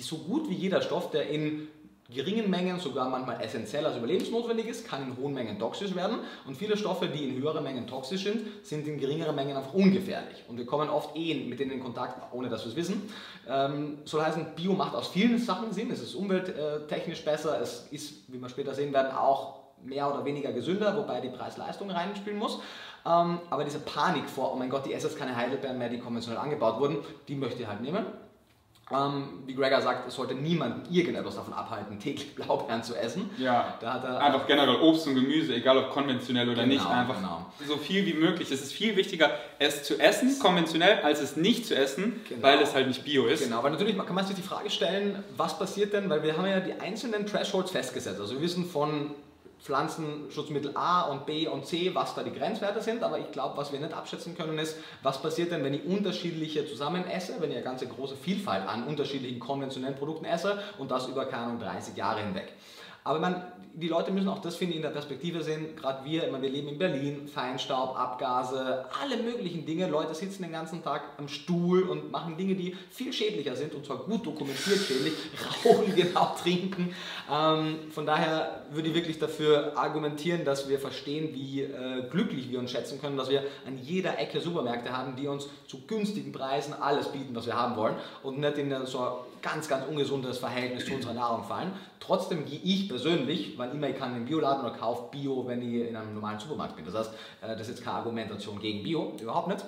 so 0.01 0.17
gut 0.17 0.49
wie 0.49 0.55
jeder 0.55 0.81
Stoff, 0.81 1.11
der 1.11 1.29
in 1.29 1.69
geringen 2.13 2.49
Mengen, 2.49 2.79
sogar 2.79 3.09
manchmal 3.09 3.41
essentiell, 3.41 3.85
also 3.85 3.97
überlebensnotwendig 3.97 4.67
ist, 4.67 4.87
kann 4.87 5.03
in 5.03 5.17
hohen 5.17 5.33
Mengen 5.33 5.59
toxisch 5.59 5.95
werden. 5.95 6.19
Und 6.45 6.55
viele 6.55 6.77
Stoffe, 6.77 7.07
die 7.07 7.29
in 7.29 7.41
höheren 7.41 7.63
Mengen 7.63 7.87
toxisch 7.87 8.23
sind, 8.23 8.65
sind 8.65 8.87
in 8.87 8.99
geringeren 8.99 9.35
Mengen 9.35 9.57
einfach 9.57 9.73
ungefährlich. 9.73 10.43
Und 10.47 10.57
wir 10.57 10.65
kommen 10.65 10.89
oft 10.89 11.15
eh 11.15 11.33
mit 11.45 11.59
denen 11.59 11.71
in 11.71 11.79
Kontakt, 11.79 12.33
ohne 12.33 12.49
dass 12.49 12.63
wir 12.63 12.71
es 12.71 12.75
wissen. 12.75 13.09
Ähm, 13.49 13.99
soll 14.05 14.21
heißen, 14.21 14.55
Bio 14.55 14.73
macht 14.73 14.95
aus 14.95 15.09
vielen 15.09 15.37
Sachen 15.37 15.73
Sinn. 15.73 15.91
Es 15.91 16.01
ist 16.01 16.15
umwelttechnisch 16.15 17.23
besser. 17.25 17.59
Es 17.61 17.87
ist, 17.91 18.31
wie 18.31 18.39
wir 18.39 18.49
später 18.49 18.73
sehen 18.73 18.93
werden, 18.93 19.15
auch 19.15 19.63
mehr 19.83 20.09
oder 20.11 20.23
weniger 20.25 20.51
gesünder, 20.51 20.95
wobei 20.95 21.19
die 21.21 21.29
Preis-Leistung 21.29 21.89
reinspielen 21.89 22.39
muss. 22.39 22.59
Ähm, 23.05 23.39
aber 23.49 23.63
diese 23.65 23.79
Panik 23.79 24.29
vor, 24.29 24.53
oh 24.53 24.55
mein 24.55 24.69
Gott, 24.69 24.85
die 24.85 24.93
essen 24.93 25.07
jetzt 25.07 25.19
keine 25.19 25.35
Heidelbeeren 25.35 25.77
mehr, 25.77 25.89
die 25.89 25.99
konventionell 25.99 26.41
angebaut 26.41 26.79
wurden, 26.79 26.97
die 27.27 27.35
möchte 27.35 27.61
ich 27.61 27.67
halt 27.67 27.81
nehmen. 27.81 28.05
Ähm, 28.93 29.27
wie 29.45 29.53
Gregor 29.55 29.81
sagt, 29.81 30.07
es 30.07 30.15
sollte 30.15 30.35
niemanden 30.35 30.93
irgendetwas 30.93 31.35
davon 31.35 31.53
abhalten, 31.53 31.99
täglich 31.99 32.35
Blaubeeren 32.35 32.83
zu 32.83 32.95
essen. 32.95 33.29
Ja. 33.37 33.77
Da 33.81 33.93
hat 33.93 34.03
er 34.03 34.19
Einfach 34.21 34.45
generell 34.47 34.75
Obst 34.81 35.07
und 35.07 35.15
Gemüse, 35.15 35.55
egal 35.55 35.77
ob 35.77 35.89
konventionell 35.91 36.47
oder 36.49 36.63
Genau, 36.63 36.73
nicht, 36.75 36.85
einfach 36.89 37.15
genau. 37.15 37.45
so 37.67 37.77
viel 37.77 38.05
wie 38.05 38.13
möglich. 38.13 38.51
Es 38.51 38.61
ist 38.61 38.73
viel 38.73 38.95
wichtiger, 38.95 39.31
es 39.59 39.83
zu 39.83 39.99
essen, 39.99 40.37
konventionell, 40.39 40.99
als 41.03 41.21
es 41.21 41.35
nicht 41.35 41.65
zu 41.65 41.75
essen, 41.75 42.21
Genau. 42.29 42.43
weil 42.43 42.59
es 42.61 42.73
halt 42.73 42.87
nicht 42.87 43.03
bio 43.03 43.25
ist. 43.25 43.43
Genau, 43.43 43.63
weil 43.63 43.71
natürlich 43.71 43.97
kann 43.97 44.13
man 44.15 44.25
sich 44.25 44.35
die 44.35 44.41
Frage 44.41 44.69
stellen, 44.69 45.23
was 45.37 45.57
passiert 45.57 45.93
denn, 45.93 46.09
weil 46.09 46.21
wir 46.23 46.37
haben 46.37 46.45
ja 46.45 46.59
die 46.59 46.73
einzelnen 46.79 47.25
Thresholds 47.25 47.71
festgesetzt. 47.71 48.19
Also 48.19 48.35
wir 48.35 48.41
wissen 48.41 48.65
von 48.65 49.11
Pflanzenschutzmittel 49.63 50.71
A 50.75 51.03
und 51.03 51.25
B 51.25 51.47
und 51.47 51.65
C, 51.65 51.95
was 51.95 52.15
da 52.15 52.23
die 52.23 52.33
Grenzwerte 52.33 52.81
sind, 52.81 53.01
aber 53.01 53.17
ich 53.17 53.31
glaube, 53.31 53.55
was 53.55 53.71
wir 53.71 53.79
nicht 53.79 53.93
abschätzen 53.93 54.35
können, 54.35 54.59
ist, 54.59 54.77
was 55.01 55.21
passiert 55.21 55.51
denn, 55.51 55.63
wenn 55.63 55.73
ich 55.73 55.85
unterschiedliche 55.85 56.67
zusammen 56.67 57.07
esse, 57.07 57.39
wenn 57.39 57.49
ich 57.49 57.55
eine 57.55 57.63
ganze 57.63 57.87
große 57.87 58.17
Vielfalt 58.17 58.67
an 58.67 58.85
unterschiedlichen 58.85 59.39
konventionellen 59.39 59.95
Produkten 59.95 60.25
esse 60.25 60.61
und 60.77 60.91
das 60.91 61.07
über, 61.07 61.25
keine 61.25 61.43
Ahnung, 61.43 61.59
30 61.59 61.95
Jahre 61.95 62.19
hinweg. 62.19 62.53
Aber 63.05 63.19
man, 63.19 63.43
die 63.73 63.87
Leute 63.89 64.11
müssen 64.11 64.29
auch 64.29 64.39
das, 64.39 64.55
finde 64.55 64.71
ich, 64.71 64.77
in 64.77 64.83
der 64.83 64.91
Perspektive 64.91 65.43
sehen. 65.43 65.75
Gerade 65.75 66.05
wir, 66.05 66.31
meine, 66.31 66.43
wir 66.43 66.49
leben 66.49 66.69
in 66.69 66.77
Berlin, 66.77 67.27
Feinstaub, 67.27 67.97
Abgase, 67.97 68.85
alle 69.01 69.21
möglichen 69.21 69.65
Dinge. 69.65 69.87
Leute 69.87 70.13
sitzen 70.15 70.43
den 70.43 70.51
ganzen 70.51 70.83
Tag 70.83 71.01
am 71.17 71.27
Stuhl 71.27 71.83
und 71.83 72.11
machen 72.11 72.37
Dinge, 72.37 72.55
die 72.55 72.75
viel 72.91 73.11
schädlicher 73.11 73.55
sind 73.55 73.73
und 73.73 73.85
zwar 73.85 73.97
gut 73.97 74.25
dokumentiert 74.25 74.79
schädlich. 74.79 75.13
Rauchen, 75.65 75.95
genau, 75.95 76.35
trinken. 76.41 76.95
Ähm, 77.31 77.91
von 77.91 78.05
daher 78.05 78.61
würde 78.71 78.89
ich 78.89 78.95
wirklich 78.95 79.19
dafür 79.19 79.77
argumentieren, 79.77 80.45
dass 80.45 80.69
wir 80.69 80.79
verstehen, 80.79 81.33
wie 81.33 81.63
äh, 81.63 82.07
glücklich 82.09 82.49
wir 82.49 82.59
uns 82.59 82.71
schätzen 82.71 83.01
können, 83.01 83.17
dass 83.17 83.29
wir 83.29 83.43
an 83.67 83.77
jeder 83.77 84.17
Ecke 84.17 84.39
Supermärkte 84.39 84.95
haben, 84.95 85.15
die 85.15 85.27
uns 85.27 85.49
zu 85.67 85.81
günstigen 85.87 86.31
Preisen 86.31 86.73
alles 86.73 87.09
bieten, 87.09 87.35
was 87.35 87.47
wir 87.47 87.55
haben 87.55 87.75
wollen 87.75 87.95
und 88.21 88.39
nicht 88.39 88.57
in 88.57 88.85
so 88.85 89.25
ganz, 89.43 89.67
ganz 89.67 89.85
ungesundes 89.85 90.39
Verhältnis 90.39 90.85
zu 90.85 90.93
unserer 90.95 91.13
Nahrung 91.13 91.43
fallen. 91.43 91.73
Trotzdem 91.99 92.45
gehe 92.45 92.59
ich 92.63 92.89
persönlich, 92.89 93.53
wann 93.57 93.71
immer 93.71 93.89
ich 93.89 93.97
kann, 93.97 94.13
in 94.13 94.21
den 94.21 94.25
Bioladen 94.25 94.65
oder 94.65 94.75
kaufe 94.75 95.11
Bio, 95.11 95.45
wenn 95.45 95.61
ich 95.61 95.89
in 95.89 95.95
einem 95.95 96.15
normalen 96.15 96.39
Supermarkt 96.39 96.75
bin. 96.75 96.85
Das 96.85 96.95
heißt, 96.95 97.13
äh, 97.41 97.47
das 97.49 97.61
ist 97.61 97.75
jetzt 97.75 97.83
keine 97.83 97.97
Argumentation 97.97 98.59
gegen 98.59 98.81
Bio, 98.81 99.13
überhaupt 99.21 99.49
nicht, 99.49 99.63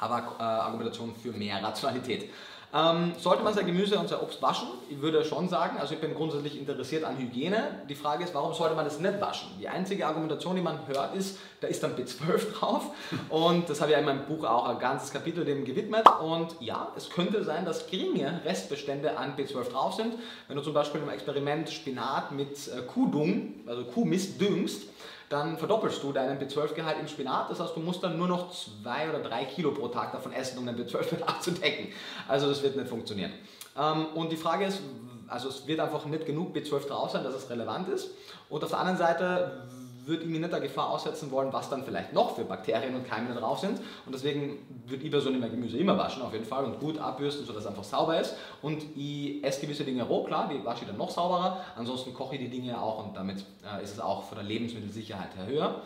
aber 0.00 0.36
äh, 0.40 0.42
Argumentation 0.42 1.14
für 1.14 1.30
mehr 1.30 1.62
Rationalität. 1.62 2.30
Ähm, 2.74 3.12
sollte 3.18 3.44
man 3.44 3.54
sein 3.54 3.66
Gemüse 3.66 3.96
und 3.96 4.08
sein 4.08 4.18
Obst 4.18 4.42
waschen? 4.42 4.66
Ich 4.90 5.00
würde 5.00 5.24
schon 5.24 5.48
sagen, 5.48 5.78
also 5.78 5.94
ich 5.94 6.00
bin 6.00 6.12
grundsätzlich 6.12 6.58
interessiert 6.58 7.04
an 7.04 7.16
Hygiene. 7.16 7.82
Die 7.88 7.94
Frage 7.94 8.24
ist, 8.24 8.34
warum 8.34 8.52
sollte 8.52 8.74
man 8.74 8.84
das 8.84 8.98
nicht 8.98 9.20
waschen? 9.20 9.48
Die 9.60 9.68
einzige 9.68 10.04
Argumentation, 10.08 10.56
die 10.56 10.62
man 10.62 10.80
hört, 10.88 11.14
ist, 11.14 11.38
da 11.60 11.68
ist 11.68 11.84
dann 11.84 11.94
B12 11.94 12.52
drauf. 12.58 12.90
Und 13.28 13.70
das 13.70 13.80
habe 13.80 13.92
ich 13.92 13.98
in 13.98 14.04
meinem 14.04 14.26
Buch 14.26 14.42
auch 14.42 14.68
ein 14.68 14.80
ganzes 14.80 15.12
Kapitel 15.12 15.44
dem 15.44 15.64
gewidmet. 15.64 16.04
Und 16.20 16.56
ja, 16.58 16.88
es 16.96 17.10
könnte 17.10 17.44
sein, 17.44 17.64
dass 17.64 17.86
geringe 17.86 18.40
Restbestände 18.44 19.16
an 19.16 19.36
B12 19.36 19.70
drauf 19.70 19.94
sind. 19.94 20.14
Wenn 20.48 20.56
du 20.56 20.62
zum 20.62 20.74
Beispiel 20.74 21.00
im 21.00 21.08
Experiment 21.08 21.70
Spinat 21.70 22.32
mit 22.32 22.56
äh, 22.66 22.82
Kuhdung, 22.82 23.54
also 23.68 23.84
Kuhmist 23.84 24.40
düngst, 24.40 24.88
dann 25.34 25.58
verdoppelst 25.58 26.00
du 26.00 26.12
deinen 26.12 26.38
B12-Gehalt 26.38 26.96
im 27.00 27.08
Spinat. 27.08 27.50
Das 27.50 27.58
heißt, 27.58 27.74
du 27.74 27.80
musst 27.80 28.04
dann 28.04 28.16
nur 28.16 28.28
noch 28.28 28.52
zwei 28.52 29.08
oder 29.10 29.18
drei 29.18 29.44
Kilo 29.44 29.72
pro 29.72 29.88
Tag 29.88 30.12
davon 30.12 30.32
essen, 30.32 30.58
um 30.58 30.64
deinen 30.64 30.78
B12-Bedarf 30.78 31.40
zu 31.40 31.50
decken. 31.50 31.92
Also 32.28 32.48
das 32.48 32.62
wird 32.62 32.76
nicht 32.76 32.88
funktionieren. 32.88 33.32
Ähm, 33.76 34.06
und 34.14 34.30
die 34.30 34.36
Frage 34.36 34.66
ist, 34.66 34.80
also 35.26 35.48
es 35.48 35.66
wird 35.66 35.80
einfach 35.80 36.04
nicht 36.06 36.24
genug 36.24 36.54
B12 36.54 36.86
drauf 36.86 37.10
sein, 37.10 37.24
dass 37.24 37.34
es 37.34 37.50
relevant 37.50 37.88
ist. 37.88 38.10
Und 38.48 38.62
auf 38.62 38.70
der 38.70 38.78
anderen 38.78 38.98
Seite 38.98 39.66
würde 40.06 40.24
ich 40.24 40.28
mir 40.28 40.40
nicht 40.40 40.52
der 40.52 40.60
Gefahr 40.60 40.90
aussetzen 40.90 41.30
wollen, 41.30 41.52
was 41.52 41.70
dann 41.70 41.84
vielleicht 41.84 42.12
noch 42.12 42.34
für 42.34 42.44
Bakterien 42.44 42.94
und 42.94 43.06
Keime 43.06 43.32
da 43.32 43.40
drauf 43.40 43.58
sind. 43.58 43.80
Und 44.06 44.14
deswegen 44.14 44.58
würde 44.86 45.04
ich 45.04 45.10
persönlich 45.10 45.40
mein 45.40 45.50
Gemüse 45.50 45.78
immer 45.78 45.96
waschen, 45.96 46.22
auf 46.22 46.32
jeden 46.32 46.44
Fall, 46.44 46.64
und 46.64 46.80
gut 46.80 46.98
abbürsten, 46.98 47.46
sodass 47.46 47.62
es 47.62 47.68
einfach 47.68 47.84
sauber 47.84 48.20
ist. 48.20 48.34
Und 48.62 48.82
ich 48.96 49.42
esse 49.44 49.60
gewisse 49.60 49.84
Dinge 49.84 50.02
roh, 50.04 50.24
klar, 50.24 50.48
die 50.52 50.64
wasche 50.64 50.82
ich 50.82 50.88
dann 50.88 50.98
noch 50.98 51.10
sauberer. 51.10 51.64
Ansonsten 51.76 52.12
koche 52.14 52.36
ich 52.36 52.40
die 52.40 52.50
Dinge 52.50 52.80
auch 52.80 53.04
und 53.04 53.16
damit 53.16 53.44
äh, 53.64 53.82
ist 53.82 53.92
es 53.92 54.00
auch 54.00 54.24
von 54.24 54.36
der 54.36 54.46
Lebensmittelsicherheit 54.46 55.36
her 55.36 55.46
höher. 55.46 55.82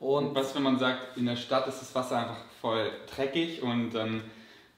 Und 0.00 0.34
Was, 0.34 0.54
wenn 0.54 0.62
man 0.62 0.78
sagt, 0.78 1.16
in 1.16 1.26
der 1.26 1.36
Stadt 1.36 1.66
ist 1.66 1.80
das 1.80 1.94
Wasser 1.94 2.18
einfach 2.18 2.36
voll 2.60 2.90
dreckig 3.14 3.62
und 3.62 3.92
dann 3.92 4.22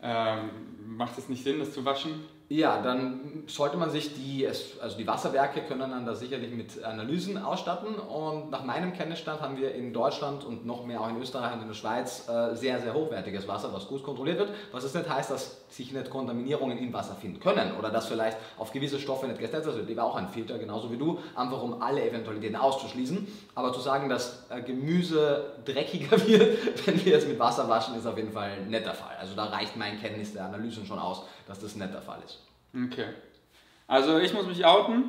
ähm, 0.03 0.51
macht 0.87 1.19
es 1.19 1.29
nicht 1.29 1.43
Sinn, 1.43 1.59
das 1.59 1.73
zu 1.73 1.85
waschen? 1.85 2.25
Ja, 2.49 2.81
dann 2.81 3.43
sollte 3.49 3.77
man 3.77 3.91
sich 3.91 4.15
die, 4.15 4.47
also 4.47 4.97
die 4.97 5.07
Wasserwerke 5.07 5.63
können 5.63 5.91
dann 5.91 6.07
da 6.07 6.15
sicherlich 6.15 6.53
mit 6.53 6.85
Analysen 6.85 7.39
ausstatten 7.39 7.97
und 7.97 8.51
nach 8.51 8.63
meinem 8.63 8.93
Kenntnisstand 8.93 9.41
haben 9.41 9.57
wir 9.57 9.75
in 9.75 9.93
Deutschland 9.93 10.45
und 10.45 10.65
noch 10.65 10.87
mehr 10.87 11.01
auch 11.01 11.09
in 11.09 11.21
Österreich 11.21 11.55
und 11.55 11.63
in 11.63 11.67
der 11.67 11.75
Schweiz 11.75 12.29
äh, 12.29 12.55
sehr, 12.55 12.81
sehr 12.81 12.95
hochwertiges 12.95 13.49
Wasser, 13.49 13.73
was 13.73 13.89
gut 13.89 14.05
kontrolliert 14.05 14.39
wird, 14.39 14.51
was 14.71 14.85
es 14.85 14.95
nicht 14.95 15.09
heißt, 15.09 15.33
dass 15.33 15.57
sich 15.71 15.93
nicht 15.93 16.09
Kontaminierungen 16.09 16.79
im 16.79 16.93
Wasser 16.93 17.17
finden 17.17 17.41
können 17.41 17.77
oder 17.77 17.91
dass 17.91 18.07
vielleicht 18.07 18.39
auf 18.59 18.71
gewisse 18.71 19.01
Stoffe 19.01 19.27
nicht 19.27 19.41
gesetzt 19.41 19.67
wird. 19.67 19.89
Die 19.89 19.97
war 19.97 20.05
auch 20.05 20.15
ein 20.15 20.29
Filter, 20.29 20.57
genauso 20.57 20.93
wie 20.93 20.99
du, 20.99 21.19
einfach 21.35 21.61
um 21.61 21.83
alle 21.83 22.09
Eventualitäten 22.09 22.55
auszuschließen. 22.55 23.27
Aber 23.57 23.73
zu 23.73 23.81
sagen, 23.81 24.09
dass 24.09 24.47
äh, 24.51 24.63
Gemüse 24.63 25.55
dreckiger 25.65 26.13
wird, 26.29 26.87
wenn 26.87 27.05
wir 27.05 27.19
es 27.19 27.27
mit 27.27 27.41
Wasser 27.41 27.69
waschen, 27.69 27.97
ist 27.97 28.07
auf 28.07 28.17
jeden 28.17 28.33
Fall 28.33 28.61
nicht 28.67 28.87
der 28.87 28.95
Fall. 28.95 29.17
Also 29.19 29.35
da 29.35 29.47
reicht 29.47 29.77
mein 29.77 30.01
Kenntnis 30.01 30.33
der 30.33 30.45
Analysen 30.45 30.87
schon 30.87 31.01
aus, 31.01 31.23
dass 31.49 31.59
das 31.59 31.75
nicht 31.75 31.93
der 31.93 32.03
Fall 32.03 32.21
ist. 32.25 32.36
Okay. 32.85 33.07
Also 33.87 34.19
ich 34.19 34.33
muss 34.35 34.47
mich 34.47 34.65
outen. 34.65 35.05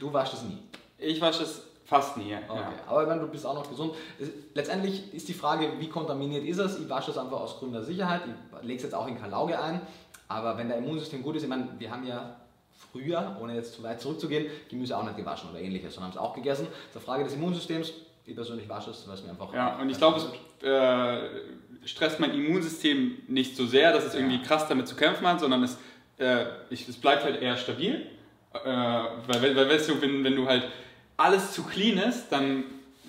Du 0.00 0.12
waschst 0.12 0.34
es 0.34 0.42
nie. 0.42 0.58
Ich 0.98 1.20
wasche 1.20 1.42
es 1.44 1.62
fast 1.84 2.16
nie. 2.16 2.34
Okay. 2.48 2.58
Ja. 2.60 2.72
Aber 2.86 3.08
wenn 3.08 3.20
du 3.20 3.26
bist 3.28 3.44
auch 3.46 3.54
noch 3.54 3.68
gesund. 3.68 3.94
Es- 4.18 4.30
Letztendlich 4.54 5.12
ist 5.14 5.28
die 5.28 5.34
Frage, 5.34 5.68
wie 5.78 5.88
kontaminiert 5.88 6.44
ist 6.44 6.58
es? 6.58 6.78
Ich 6.78 6.88
wasche 6.88 7.10
es 7.10 7.18
einfach 7.18 7.40
aus 7.40 7.58
Gründen 7.58 7.74
der 7.74 7.84
Sicherheit. 7.84 8.22
Ich 8.60 8.66
lege 8.66 8.76
es 8.78 8.82
jetzt 8.84 8.94
auch 8.94 9.06
in 9.06 9.18
Kalauge 9.20 9.60
ein. 9.60 9.80
Aber 10.28 10.56
wenn 10.56 10.68
der 10.68 10.78
Immunsystem 10.78 11.22
gut 11.22 11.36
ist, 11.36 11.42
ich 11.42 11.48
meine, 11.48 11.68
wir 11.78 11.90
haben 11.90 12.06
ja 12.06 12.36
früher, 12.90 13.36
ohne 13.40 13.54
jetzt 13.54 13.74
zu 13.74 13.82
weit 13.82 14.00
zurückzugehen, 14.00 14.46
Gemüse 14.70 14.96
auch 14.96 15.04
nicht 15.04 15.16
gewaschen 15.16 15.50
oder 15.50 15.60
ähnliches, 15.60 15.94
sondern 15.94 16.12
haben 16.12 16.18
es 16.18 16.22
auch 16.22 16.34
gegessen. 16.34 16.66
Eine 16.94 17.00
Frage 17.02 17.24
des 17.24 17.34
Immunsystems. 17.34 17.92
Ich 18.24 18.34
persönlich 18.34 18.68
wasche 18.68 18.90
es, 18.90 19.06
weil 19.06 19.14
es 19.14 19.22
mir 19.24 19.30
einfach. 19.30 19.52
Ja, 19.52 19.78
und 19.80 19.90
ich 19.90 19.98
glaube, 19.98 20.18
es 20.20 20.66
äh, 20.66 21.28
stresst 21.84 22.20
mein 22.20 22.32
Immunsystem 22.32 23.18
nicht 23.28 23.56
so 23.56 23.66
sehr, 23.66 23.92
dass 23.92 24.04
es 24.04 24.14
irgendwie 24.14 24.40
krass 24.42 24.68
damit 24.68 24.86
zu 24.88 24.94
kämpfen 24.94 25.26
hat, 25.26 25.40
sondern 25.40 25.62
es, 25.64 25.76
äh, 26.22 26.46
ich, 26.70 26.88
es 26.88 26.96
bleibt 26.96 27.24
halt 27.24 27.42
eher 27.42 27.56
stabil. 27.56 28.06
Äh, 28.54 28.68
weil, 28.68 29.56
weil, 29.56 29.68
weißt 29.68 29.88
du, 29.90 30.00
wenn, 30.00 30.22
wenn 30.24 30.36
du 30.36 30.46
halt 30.46 30.64
alles 31.16 31.52
zu 31.52 31.62
clean 31.64 31.98
ist, 31.98 32.28
dann 32.30 32.64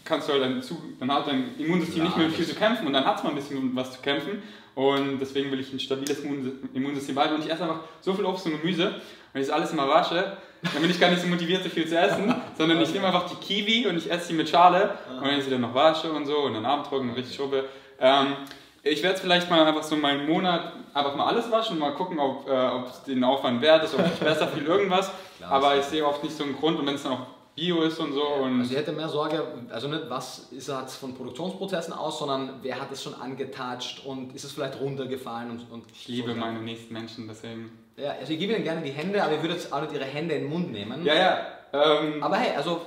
kannst 0.05 0.27
du 0.27 0.33
halt 0.33 0.43
dann, 0.43 0.61
zu, 0.61 0.81
dann 0.99 1.11
hat 1.11 1.27
dein 1.27 1.57
Immunsystem 1.57 1.99
Ja, 1.99 2.03
nicht 2.05 2.17
mehr 2.17 2.29
viel 2.29 2.45
zu 2.45 2.55
kämpfen 2.55 2.87
und 2.87 2.93
dann 2.93 3.05
hat 3.05 3.17
es 3.17 3.23
mal 3.23 3.29
ein 3.29 3.35
bisschen 3.35 3.75
was 3.75 3.91
zu 3.93 4.01
kämpfen. 4.01 4.41
Und 4.75 5.19
deswegen 5.19 5.51
will 5.51 5.59
ich 5.59 5.71
ein 5.71 5.79
stabiles 5.79 6.23
Immun- 6.23 6.51
Immunsystem 6.73 7.13
behalten. 7.15 7.35
Und 7.35 7.45
ich 7.45 7.51
esse 7.51 7.63
einfach 7.63 7.81
so 8.01 8.13
viel 8.13 8.25
Obst 8.25 8.45
und 8.47 8.59
Gemüse. 8.59 8.95
Wenn 9.31 9.41
ich 9.41 9.47
das 9.47 9.55
alles 9.55 9.71
immer 9.71 9.87
wasche, 9.87 10.37
dann 10.61 10.81
bin 10.81 10.89
ich 10.89 10.99
gar 10.99 11.09
nicht 11.09 11.21
so 11.21 11.27
motiviert, 11.27 11.63
so 11.63 11.69
viel 11.69 11.87
zu 11.87 11.97
essen, 11.97 12.33
sondern 12.57 12.81
ich 12.81 12.91
nehme 12.93 13.05
einfach 13.07 13.29
die 13.29 13.35
Kiwi 13.35 13.87
und 13.87 13.97
ich 13.97 14.09
esse 14.11 14.27
sie 14.27 14.33
mit 14.33 14.49
Schale. 14.49 14.91
Und 15.09 15.27
wenn 15.27 15.37
ich 15.37 15.43
sie 15.45 15.51
dann 15.51 15.61
noch 15.61 15.73
wasche 15.75 16.11
und 16.11 16.25
so 16.25 16.37
und 16.39 16.53
dann 16.55 16.65
Abend 16.65 16.87
trocknen 16.87 17.09
und 17.11 17.15
richtig 17.15 17.35
schubbe. 17.35 17.65
Ähm, 17.99 18.35
ich 18.83 19.01
werde 19.01 19.17
vielleicht 19.19 19.49
mal 19.49 19.65
einfach 19.65 19.83
so 19.83 19.95
mal 19.95 20.11
einen 20.11 20.27
Monat 20.27 20.73
einfach 20.93 21.15
mal 21.15 21.25
alles 21.27 21.49
waschen 21.49 21.73
und 21.73 21.79
mal 21.79 21.93
gucken, 21.93 22.19
ob 22.19 22.47
äh, 22.47 22.89
es 22.89 23.03
den 23.03 23.23
Aufwand 23.23 23.61
wert 23.61 23.83
ist, 23.83 23.93
ob 23.95 24.05
ich 24.05 24.11
besser 24.19 24.47
viel 24.47 24.65
irgendwas. 24.65 25.09
Klar, 25.37 25.51
Aber 25.51 25.73
ich 25.75 25.81
das- 25.81 25.89
sehe 25.91 26.05
oft 26.05 26.23
nicht 26.23 26.35
so 26.35 26.43
einen 26.43 26.55
Grund 26.55 26.79
und 26.79 26.85
wenn 26.87 26.95
es 26.95 27.03
dann 27.03 27.13
auch 27.13 27.25
Bio 27.55 27.83
ist 27.83 27.99
und 27.99 28.13
so. 28.13 28.23
Und 28.23 28.61
Also 28.61 28.71
ich 28.71 28.77
hätte 28.79 28.91
mehr 28.93 29.07
Sorge, 29.07 29.43
also 29.71 29.87
nicht 29.87 30.09
was 30.09 30.47
ist 30.51 30.67
es 30.69 30.95
von 30.95 31.13
Produktionsprozessen 31.13 31.93
aus, 31.93 32.17
sondern 32.19 32.55
wer 32.63 32.81
hat 32.81 32.91
es 32.91 33.03
schon 33.03 33.13
angetatscht 33.13 34.03
und 34.05 34.33
ist 34.35 34.43
es 34.43 34.51
vielleicht 34.53 34.79
runtergefallen 34.81 35.51
und, 35.51 35.71
und 35.71 35.83
ich 35.93 36.07
liebe 36.07 36.33
meine 36.33 36.59
nächsten 36.59 36.91
Menschen, 36.93 37.27
deswegen. 37.27 37.71
Ja, 37.95 38.15
also 38.19 38.33
ich 38.33 38.39
gebe 38.39 38.53
ihnen 38.53 38.63
gerne 38.63 38.81
die 38.81 38.89
Hände, 38.89 39.23
aber 39.23 39.33
ich 39.35 39.41
würde 39.43 39.53
jetzt 39.53 39.71
auch 39.71 39.81
nicht 39.81 39.93
ihre 39.93 40.03
Hände 40.05 40.33
in 40.33 40.43
den 40.45 40.49
Mund 40.51 40.71
nehmen. 40.71 41.05
Ja, 41.05 41.13
ja. 41.13 41.37
Ähm, 41.73 42.23
Aber 42.23 42.37
hey, 42.37 42.55
also 42.57 42.81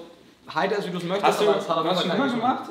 halte 0.53 0.75
es, 0.75 0.87
wie 0.87 0.91
du 0.91 0.99
es 0.99 1.05
möchtest. 1.05 1.27
hast 1.29 1.41
du 1.41 1.49
aber 1.49 1.59
es 1.59 1.69
hat 1.69 1.77
auf 1.79 1.85
hast 1.87 2.05
du 2.05 2.09
schon 2.09 2.17
immer 2.17 2.27
keinen 2.27 2.37
gemacht? 2.41 2.71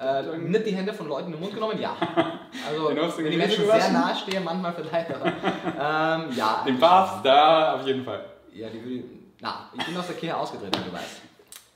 Äh, 0.00 0.38
nicht 0.38 0.66
die 0.66 0.70
Hände 0.76 0.92
von 0.92 1.08
Leuten 1.08 1.26
in 1.26 1.32
den 1.32 1.40
Mund 1.40 1.54
genommen, 1.54 1.80
ja. 1.80 1.96
Also, 2.68 2.88
wenn 2.88 3.30
die 3.30 3.36
Menschen 3.36 3.64
sehr 3.66 3.90
nahe 3.90 4.14
stehen, 4.14 4.44
manchmal 4.44 4.72
vielleicht. 4.74 5.10
Aber, 5.10 5.26
ähm, 5.26 6.36
ja. 6.36 6.62
Den 6.66 6.78
Papst, 6.78 7.24
da 7.24 7.74
auf 7.74 7.86
jeden 7.86 8.04
Fall. 8.04 8.24
Ja, 8.52 8.68
die 8.68 8.84
würde. 8.84 9.04
Na, 9.40 9.70
ich 9.76 9.84
bin 9.84 9.96
aus 9.96 10.06
der 10.06 10.16
Kirche 10.16 10.36
ausgetreten, 10.36 10.80
du 10.86 10.92
weißt. 10.92 11.22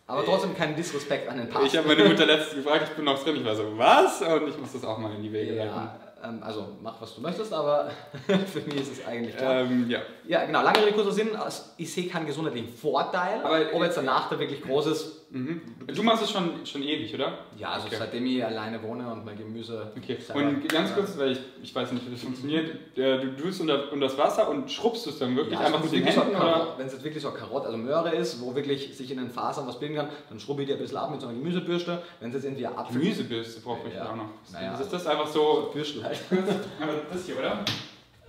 Aber 0.07 0.25
trotzdem 0.25 0.57
kein 0.57 0.76
Disrespekt 0.76 1.29
an 1.29 1.38
den 1.38 1.49
Papst. 1.49 1.69
Ich 1.69 1.76
habe 1.76 1.88
meine 1.88 2.05
Mutter 2.09 2.26
letztens 2.26 2.64
gefragt, 2.64 2.88
ich 2.91 2.97
bin 2.97 3.05
noch 3.05 3.23
drin, 3.23 3.37
ich 3.37 3.45
war 3.45 3.55
so, 3.55 3.64
was? 3.76 4.21
Und 4.23 4.49
ich 4.49 4.59
muss 4.59 4.73
das 4.73 4.85
auch 4.85 4.99
mal 4.99 5.14
in 5.14 5.23
die 5.23 5.33
Wege 5.33 5.55
leiten. 5.55 5.75
ja, 5.75 5.97
ähm, 6.25 6.41
also 6.43 6.69
mach 6.81 7.00
was 7.00 7.14
du 7.14 7.21
möchtest, 7.21 7.52
aber 7.52 7.91
für 8.26 8.61
mich 8.61 8.76
ist 8.76 8.93
es 8.93 9.07
eigentlich 9.07 9.37
klar. 9.37 9.61
Ähm, 9.61 9.88
ja. 9.88 10.00
Ja, 10.26 10.45
genau, 10.45 10.62
lange 10.62 10.79
Rede, 10.79 10.93
kurzer 10.93 11.12
Sinn. 11.12 11.31
Ich 11.76 11.93
sehe 11.93 12.09
keinen 12.09 12.26
gesundheitlichen 12.26 12.69
Vorteil, 12.69 13.41
Aber, 13.43 13.61
ob 13.73 13.83
jetzt 13.83 13.97
der 13.97 14.05
Nachteil 14.05 14.38
wirklich 14.38 14.62
groß 14.62 14.87
ist. 14.87 15.22
Mhm. 15.33 15.62
Du 15.87 16.03
machst 16.03 16.23
es 16.25 16.31
schon, 16.31 16.65
schon 16.67 16.83
ewig, 16.83 17.15
oder? 17.15 17.39
Ja, 17.59 17.71
also 17.71 17.87
Okay. 17.87 17.97
seitdem 17.99 18.27
ich 18.27 18.45
alleine 18.45 18.83
wohne 18.83 19.11
und 19.11 19.25
mein 19.25 19.37
Gemüse. 19.39 19.91
Okay, 19.97 20.19
und 20.35 20.69
ganz 20.69 20.95
kurz, 20.95 21.17
weil 21.17 21.33
ich, 21.33 21.39
ich 21.62 21.75
weiß 21.75 21.91
nicht, 21.93 22.07
wie 22.07 22.11
das 22.12 22.21
funktioniert, 22.21 22.71
äh, 22.99 23.19
du 23.19 23.35
tust 23.37 23.62
unter, 23.62 23.91
unter 23.93 24.09
das 24.09 24.19
Wasser 24.19 24.51
und 24.51 24.71
schrubbst 24.71 25.07
es 25.07 25.19
dann 25.19 25.35
wirklich 25.35 25.55
Ja, 25.59 25.67
einfach 25.67 25.81
also 25.81 25.97
mit 25.97 26.07
den 26.07 26.12
so 26.12 26.21
Händen, 26.23 26.37
Wenn 26.77 26.87
es 26.87 26.93
jetzt 26.93 27.05
wirklich 27.05 27.23
so 27.23 27.31
eine 27.31 27.39
Karotte, 27.39 27.67
also 27.67 27.79
Möhre 27.79 28.15
ist, 28.15 28.43
wo 28.43 28.55
wirklich 28.55 28.95
sich 28.95 29.11
in 29.11 29.17
den 29.17 29.31
Fasern 29.31 29.67
was 29.67 29.79
bilden 29.81 29.97
kann, 29.97 30.09
dann 30.29 30.39
schrubbe 30.39 30.62
ich 30.62 30.69
die 30.69 30.75
ein 30.75 30.79
bisschen 30.79 30.99
ab 30.99 31.11
mit 31.11 31.21
so 31.23 31.29
einer 31.29 31.39
Gemüsebürste. 31.39 32.03
Wenn 32.21 32.29
es 32.29 32.35
jetzt 32.35 32.45
irgendwie 32.45 32.67
Apfel 32.67 33.01
Gemüsebürste 33.01 33.61
brauche 33.62 33.89
ich 33.89 33.95
Ja. 33.95 34.11
auch 34.11 34.17
noch. 34.17 34.29
Naja. 34.53 34.75
Ist 34.79 34.93
das 34.93 35.07
einfach 35.07 35.27
so? 35.27 35.71
Bürstel 35.73 36.05
halt. 36.05 36.19
Aber 36.31 36.93
das 37.11 37.25
hier, 37.25 37.39
oder? 37.39 37.65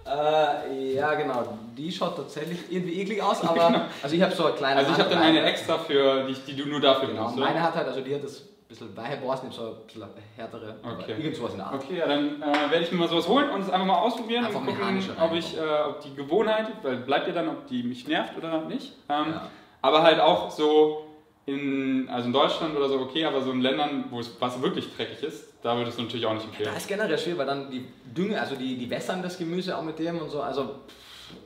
Äh, 0.05 0.93
ja, 0.95 1.13
genau. 1.15 1.57
Die 1.77 1.91
schaut 1.91 2.15
tatsächlich 2.17 2.59
irgendwie 2.69 2.99
eklig 3.01 3.21
aus, 3.21 3.41
aber 3.47 3.87
also 4.01 4.15
ich 4.15 4.21
habe 4.21 4.33
so 4.35 4.45
eine 4.45 4.55
kleine. 4.55 4.79
Also 4.79 4.91
ich 4.91 4.97
habe 4.99 5.09
dann 5.09 5.23
eine 5.23 5.41
extra 5.43 5.77
für 5.77 6.25
die, 6.27 6.33
die 6.33 6.55
du 6.61 6.67
nur 6.67 6.81
dafür 6.81 7.07
Genau, 7.09 7.21
benutzt, 7.23 7.39
meine 7.39 7.61
hat 7.61 7.75
halt, 7.75 7.87
also 7.87 8.01
die 8.01 8.13
hat 8.13 8.23
das 8.23 8.41
ein 8.41 8.67
bisschen 8.67 8.97
weiche 8.97 9.17
Borsten, 9.17 9.51
so 9.51 9.61
ein 9.67 9.75
bisschen 9.85 10.03
härtere, 10.35 10.75
Okay. 10.83 11.11
irgend 11.17 11.35
sowas 11.35 11.51
in 11.51 11.57
der 11.57 11.67
Art. 11.67 11.75
Okay, 11.83 11.97
ja, 11.99 12.07
dann 12.07 12.41
äh, 12.41 12.71
werde 12.71 12.83
ich 12.83 12.91
mir 12.91 12.97
mal 12.97 13.07
sowas 13.07 13.27
holen 13.27 13.49
und 13.49 13.61
es 13.61 13.69
einfach 13.69 13.85
mal 13.87 13.99
ausprobieren 13.99 14.45
Einfach 14.45 14.59
und 14.59 14.65
gucken, 14.67 15.03
ob, 15.21 15.33
ich, 15.33 15.57
äh, 15.57 15.61
ob 15.87 16.01
die 16.01 16.13
Gewohnheit, 16.15 16.67
weil 16.81 16.97
bleibt 16.97 17.27
ja 17.27 17.33
dann, 17.33 17.47
ob 17.49 17.67
die 17.67 17.83
mich 17.83 18.07
nervt 18.07 18.37
oder 18.37 18.61
nicht. 18.65 18.93
Ähm, 19.09 19.31
Ja. 19.31 19.47
Aber 19.81 20.01
halt 20.03 20.19
auch 20.21 20.49
so 20.49 21.05
in, 21.45 22.07
also 22.09 22.27
in 22.27 22.33
Deutschland 22.33 22.75
oder 22.75 22.87
so 22.87 22.99
okay, 23.01 23.25
aber 23.25 23.41
so 23.41 23.51
in 23.51 23.59
Ländern, 23.61 24.05
wo 24.09 24.19
es 24.21 24.39
Wasser 24.39 24.61
wirklich 24.61 24.95
dreckig 24.95 25.21
ist, 25.23 25.52
da 25.63 25.75
würde 25.75 25.89
ich 25.89 25.95
es 25.95 26.01
natürlich 26.01 26.25
auch 26.25 26.33
nicht 26.33 26.45
empfehlen. 26.45 26.69
Das 26.73 26.83
ist 26.83 26.87
generell 26.89 27.17
schwierig, 27.17 27.39
weil 27.39 27.45
dann 27.47 27.71
die 27.71 27.85
Dünge, 28.15 28.39
also 28.39 28.55
die, 28.55 28.77
die 28.77 28.89
wässern 28.89 29.23
das 29.23 29.37
Gemüse 29.37 29.77
auch 29.77 29.81
mit 29.83 29.97
dem 29.97 30.19
und 30.19 30.29
so. 30.29 30.41
Also 30.41 30.75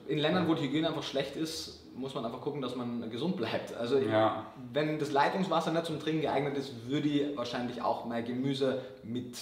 in 0.07 0.17
Ländern, 0.17 0.47
wo 0.47 0.55
die 0.55 0.63
Hygiene 0.63 0.87
einfach 0.89 1.03
schlecht 1.03 1.35
ist, 1.35 1.83
muss 1.95 2.13
man 2.13 2.25
einfach 2.25 2.41
gucken, 2.41 2.61
dass 2.61 2.75
man 2.75 3.09
gesund 3.09 3.37
bleibt. 3.37 3.73
Also 3.73 3.97
Ja. 3.99 4.45
wenn 4.73 4.99
das 4.99 5.11
Leitungswasser 5.11 5.71
nicht 5.71 5.85
zum 5.85 5.99
Trinken 5.99 6.21
geeignet 6.21 6.57
ist, 6.57 6.87
würde 6.87 7.07
ich 7.07 7.37
wahrscheinlich 7.37 7.81
auch 7.81 8.05
mein 8.05 8.25
Gemüse 8.25 8.81
mit. 9.03 9.37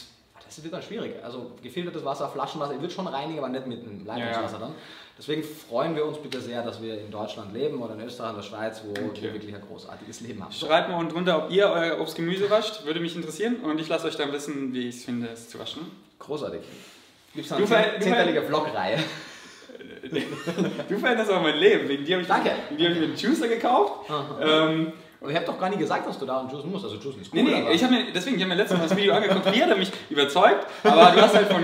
Das 0.48 0.64
wird 0.64 0.74
dann 0.74 0.82
schwierig. 0.82 1.14
Also 1.24 1.52
gefiltertes 1.62 2.06
Wasser, 2.06 2.30
Flaschenwasser, 2.30 2.80
würde 2.80 2.94
schon 2.94 3.08
reinigen, 3.08 3.40
aber 3.40 3.50
nicht 3.50 3.66
mit 3.68 3.80
einem 3.84 4.06
Leitungswasser 4.06 4.60
dann. 4.60 4.76
Deswegen 5.18 5.44
freuen 5.44 5.96
wir 5.96 6.06
uns 6.06 6.18
bitte 6.18 6.42
sehr, 6.42 6.62
dass 6.62 6.82
wir 6.82 7.00
in 7.00 7.10
Deutschland 7.10 7.54
leben 7.54 7.82
oder 7.82 7.94
in 7.96 8.02
Österreich 8.02 8.34
oder 8.34 8.44
Schweiz, 8.44 8.82
wo 8.86 8.92
Okay. 8.92 9.22
wir 9.22 9.34
wirklich 9.34 9.56
ein 9.56 9.62
großartiges 9.62 10.22
Leben 10.22 10.44
haben. 10.44 10.52
Schreibt 10.52 10.90
mal 10.90 10.98
unten 10.98 11.14
drunter, 11.14 11.46
ob 11.46 11.52
ihr 11.52 11.70
euer 11.70 12.00
Obst-Gemüse 12.02 12.50
wascht, 12.50 12.86
würde 12.86 13.00
mich 13.00 13.16
interessieren 13.16 13.56
und 13.64 13.80
ich 13.80 13.88
lasse 13.88 14.08
euch 14.08 14.18
dann 14.18 14.32
wissen, 14.34 14.74
wie 14.74 14.90
ich 14.90 14.98
es 14.98 15.06
finde, 15.06 15.30
es 15.30 15.50
zu 15.50 15.58
waschen. 15.58 15.90
Großartig. 16.20 16.62
Gibt 17.34 17.46
es 17.46 17.50
Du 17.50 17.56
eine 17.56 17.68
ver- 17.68 17.92
du 17.98 18.02
zehnteilige 18.04 18.42
Vlog-Reihe? 18.44 19.00
Du 20.90 20.98
veränderst 21.00 21.32
auch 21.32 21.42
mein 21.42 21.58
Leben, 21.58 21.88
wegen 21.90 22.06
dir 22.06 22.16
habe 22.16 22.22
ich, 22.22 22.28
Danke. 22.28 22.52
wegen 22.70 22.78
dir 22.78 22.86
hab 22.90 22.94
ich 22.96 23.00
mir 23.00 23.06
einen 23.08 23.16
Juicer 23.18 23.48
gekauft. 23.48 24.10
ähm, 24.42 24.94
Und 25.22 25.30
ich 25.30 25.36
habe 25.36 25.46
doch 25.46 25.60
gar 25.60 25.70
nicht 25.70 25.80
gesagt, 25.80 26.08
dass 26.08 26.20
du 26.20 26.26
da 26.26 26.42
einen 26.42 26.50
Juice 26.50 26.66
musst. 26.66 26.86
Also 26.86 26.98
Juice 26.98 27.18
ist 27.22 27.34
Nee, 27.34 27.44
cool, 27.44 27.52
nee, 27.52 27.62
aber 27.62 27.72
ich 27.72 27.84
habe 27.84 27.94
mir, 27.94 28.06
deswegen, 28.14 28.36
ich 28.38 28.44
habe 28.44 28.54
mir 28.54 28.62
letztens 28.62 28.82
das 28.82 28.96
Video 28.96 29.14
angeguckt, 29.14 29.54
wie 29.54 29.64
hat 29.64 29.78
mich 29.78 29.92
überzeugt, 30.10 30.68
aber 30.84 31.12
du 31.12 31.22
hast 31.22 31.36
halt 31.36 31.48
von, 31.48 31.64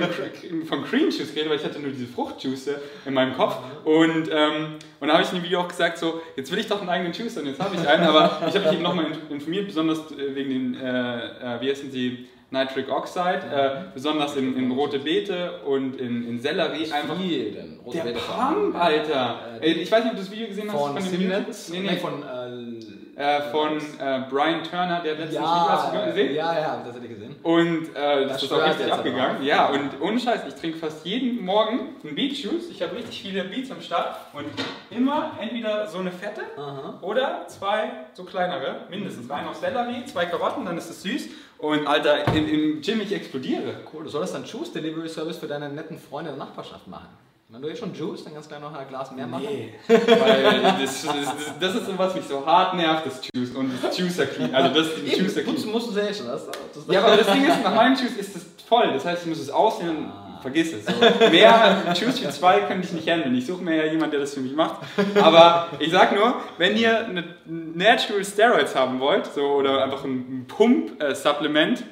von 0.65 0.83
Cream 0.85 1.09
Juice 1.09 1.33
geredet, 1.33 1.49
weil 1.49 1.57
ich 1.57 1.63
hatte 1.63 1.79
nur 1.79 1.91
diese 1.91 2.07
Fruchtjuice 2.07 2.69
in 3.05 3.13
meinem 3.13 3.35
Kopf 3.35 3.57
und, 3.83 4.29
ähm, 4.31 4.75
und 4.99 5.07
da 5.07 5.13
habe 5.13 5.23
ich 5.23 5.29
in 5.29 5.39
dem 5.39 5.43
Video 5.43 5.61
auch 5.61 5.67
gesagt, 5.67 5.97
so, 5.97 6.21
jetzt 6.35 6.51
will 6.51 6.59
ich 6.59 6.67
doch 6.67 6.79
einen 6.79 6.89
eigenen 6.89 7.13
Juice 7.13 7.37
und 7.37 7.45
jetzt 7.45 7.59
habe 7.59 7.75
ich 7.75 7.87
einen, 7.87 8.03
aber 8.03 8.41
ich 8.47 8.55
habe 8.55 8.65
mich 8.65 8.73
eben 8.73 8.83
nochmal 8.83 9.05
informiert, 9.29 9.67
besonders 9.67 9.99
äh, 10.11 10.35
wegen 10.35 10.49
den, 10.49 10.75
äh, 10.75 11.55
äh, 11.55 11.61
wie 11.61 11.69
heißen 11.69 11.91
sie, 11.91 12.27
Nitric 12.51 12.89
Oxide, 12.89 13.43
äh, 13.49 13.93
besonders 13.93 14.35
in, 14.35 14.57
in 14.57 14.71
rote 14.71 14.99
Beete 14.99 15.61
und 15.65 15.95
in, 15.95 16.27
in 16.27 16.39
Sellerie, 16.39 16.91
einfach 16.91 17.17
Wie 17.17 17.51
denn? 17.51 17.79
Rote 17.85 17.97
der 17.97 18.03
Beete 18.03 18.19
Pump, 18.19 18.75
Alter! 18.75 19.39
Äh, 19.61 19.71
ich 19.71 19.89
weiß 19.89 20.03
nicht, 20.03 20.11
ob 20.11 20.17
du 20.17 20.23
das 20.23 20.31
Video 20.31 20.47
gesehen 20.47 20.69
hast 20.69 20.77
Von 20.77 20.95
dem 20.95 21.03
Simnet? 21.05 21.47
Nee, 21.71 21.79
nee, 21.79 21.95
von. 21.95 22.21
Äh, 22.21 23.00
äh, 23.15 23.41
von 23.51 23.77
äh, 23.77 24.23
Brian 24.29 24.63
Turner, 24.63 25.01
der 25.01 25.17
Video 25.17 25.41
ja, 25.41 25.69
hast 25.69 25.93
du 25.93 26.05
gesehen? 26.05 26.35
ja, 26.35 26.59
ja, 26.59 26.71
hab 26.71 26.77
ich 26.79 26.83
tatsächlich 26.85 27.11
gesehen. 27.11 27.35
Und 27.43 27.95
äh, 27.95 28.23
das 28.23 28.33
Das 28.33 28.43
ist 28.43 28.53
auch 28.53 28.65
richtig 28.65 28.93
abgegangen. 28.93 29.43
Ja, 29.43 29.67
und 29.67 30.01
ohne 30.01 30.19
Scheiß, 30.19 30.41
ich 30.47 30.55
trinke 30.55 30.77
fast 30.77 31.05
jeden 31.05 31.43
Morgen 31.43 31.95
einen 32.03 32.15
Beet 32.15 32.37
Juice. 32.37 32.69
Ich 32.69 32.81
habe 32.81 32.95
richtig 32.95 33.21
viele 33.21 33.43
Beets 33.43 33.71
am 33.71 33.81
Start 33.81 34.17
und 34.33 34.45
immer 34.89 35.31
entweder 35.39 35.87
so 35.87 35.99
eine 35.99 36.11
fette 36.11 36.41
Aha. 36.57 36.99
oder 37.01 37.45
zwei 37.47 37.91
so 38.13 38.23
kleinere, 38.23 38.81
mindestens. 38.89 39.29
Ein 39.29 39.47
auf 39.47 39.55
Sellerie, 39.55 40.05
zwei 40.05 40.25
Karotten, 40.25 40.65
dann 40.65 40.77
ist 40.77 40.89
es 40.89 41.03
süß. 41.03 41.27
Und 41.57 41.85
Alter, 41.85 42.27
im, 42.33 42.47
im 42.47 42.81
Gym 42.81 43.01
ich 43.01 43.13
explodiere. 43.13 43.75
Cool, 43.93 44.03
du 44.03 44.09
solltest 44.09 44.33
dann 44.33 44.45
Juice 44.45 44.71
Delivery 44.71 45.07
Service 45.09 45.37
für 45.37 45.47
deine 45.47 45.69
netten 45.69 45.99
Freunde 45.99 46.31
in 46.31 46.37
der 46.37 46.45
Nachbarschaft 46.45 46.87
machen. 46.87 47.07
Wenn 47.53 47.61
du 47.61 47.67
jetzt 47.67 47.79
schon 47.79 47.93
Juice, 47.93 48.23
dann 48.23 48.33
kannst 48.33 48.49
du 48.49 48.55
gleich 48.55 48.61
noch 48.61 48.73
ein 48.73 48.87
Glas 48.87 49.11
mehr 49.11 49.27
machen. 49.27 49.43
Nee, 49.45 49.73
weil 49.87 50.61
das, 50.79 51.01
das, 51.01 51.03
das, 51.03 51.59
das 51.59 51.75
ist 51.75 51.85
so 51.85 51.97
was 51.97 52.15
mich 52.15 52.23
so 52.23 52.45
hart 52.45 52.75
nervt, 52.75 53.05
das 53.05 53.19
Juice 53.35 53.51
und 53.51 53.73
das 53.83 53.97
Juicer 53.97 54.25
Clean. 54.25 54.55
Also 54.55 54.73
das 54.73 54.87
ist 54.87 54.99
Eben, 54.99 55.25
Juicer 55.25 55.41
Clean. 55.41 55.69
musst 55.69 55.87
du 55.87 55.91
sehr 55.91 56.13
schon. 56.13 56.27
Das, 56.27 56.45
das 56.47 56.83
Ja, 56.87 57.03
aber 57.03 57.17
das 57.17 57.27
Ding 57.27 57.45
ist, 57.45 57.61
nach 57.63 57.75
meinem 57.75 57.97
Juice 57.97 58.15
ist 58.17 58.37
es 58.37 58.45
voll. 58.65 58.93
Das 58.93 59.03
heißt, 59.03 59.23
ich 59.23 59.27
muss 59.27 59.39
es 59.39 59.49
aussehen. 59.49 60.09
Ah. 60.09 60.39
vergiss 60.41 60.71
es. 60.71 60.85
So. 60.85 60.93
Mehr 61.29 61.93
Choose 61.93 62.21
für 62.21 62.29
zwei 62.29 62.61
könnte 62.61 62.87
ich 62.87 62.93
nicht 62.93 63.09
handeln. 63.09 63.35
Ich 63.35 63.45
suche 63.45 63.61
mir 63.61 63.75
ja 63.75 63.91
jemanden, 63.91 64.11
der 64.11 64.21
das 64.21 64.33
für 64.33 64.39
mich 64.39 64.55
macht. 64.55 64.77
Aber 65.21 65.67
ich 65.77 65.91
sag 65.91 66.15
nur, 66.15 66.35
wenn 66.57 66.77
ihr 66.77 67.05
eine 67.05 67.35
Natural 67.45 68.23
Steroids 68.23 68.75
haben 68.75 69.01
wollt, 69.01 69.25
so, 69.25 69.41
oder 69.41 69.83
einfach 69.83 70.05
ein 70.05 70.45
Pump-Supplement, 70.47 71.83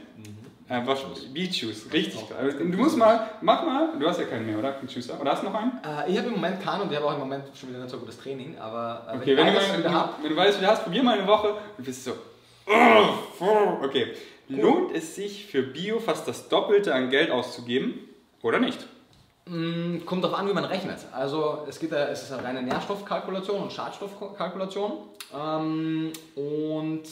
Einfach 0.70 0.98
Beat 1.34 1.56
Shoes, 1.56 1.92
richtig 1.92 2.30
geil. 2.30 2.56
Du 2.60 2.78
musst 2.78 2.96
mal, 2.96 3.28
mach 3.42 3.66
mal, 3.66 3.90
du 4.00 4.08
hast 4.08 4.20
ja 4.20 4.26
keinen 4.28 4.46
mehr, 4.46 4.60
oder? 4.60 4.76
Juicer. 4.88 5.20
Oder 5.20 5.32
hast 5.32 5.42
du 5.42 5.48
noch 5.48 5.56
einen? 5.56 5.80
Äh, 5.84 6.12
ich 6.12 6.18
habe 6.18 6.28
im 6.28 6.36
Moment 6.36 6.62
keinen 6.62 6.82
und 6.82 6.92
ich 6.92 6.98
habe 6.98 7.08
auch 7.08 7.14
im 7.14 7.20
Moment 7.20 7.46
schon 7.60 7.70
wieder 7.70 7.80
nicht 7.80 7.90
so 7.90 7.98
gutes 7.98 8.20
Training, 8.20 8.56
aber 8.60 9.08
äh, 9.12 9.18
okay, 9.18 9.36
wenn, 9.36 9.48
wenn, 9.48 9.56
du 9.56 9.60
mal, 9.60 9.80
wieder 9.80 9.94
hab, 9.94 10.24
wenn 10.24 10.30
du 10.30 10.36
weißt, 10.36 10.60
wie 10.60 10.66
du 10.66 10.70
hast, 10.70 10.84
probier 10.84 11.02
mal 11.02 11.18
eine 11.18 11.28
Woche 11.28 11.56
und 11.76 11.84
bist 11.84 12.04
so, 12.04 12.12
oh, 12.68 13.84
okay. 13.84 14.14
Lohnt 14.48 14.96
es 14.96 15.16
sich 15.16 15.46
für 15.46 15.62
Bio 15.62 16.00
fast 16.00 16.28
das 16.28 16.50
Doppelte 16.50 16.94
an 16.94 17.12
Geld 17.12 17.30
auszugeben 17.30 18.00
oder 18.42 18.60
nicht? 18.60 18.80
Mm, 19.46 20.06
kommt 20.06 20.24
darauf 20.24 20.40
an, 20.40 20.48
wie 20.48 20.54
man 20.54 20.66
rechnet. 20.66 21.00
Also 21.12 21.66
es, 21.68 21.80
geht, 21.80 21.92
es 21.92 22.24
ist 22.24 22.32
eine 22.32 22.44
reine 22.44 22.64
Nährstoffkalkulation 22.64 23.62
und 23.62 23.74
Schadstoffkalkulation. 23.74 24.92
Ähm, 25.36 26.12
und 26.36 27.04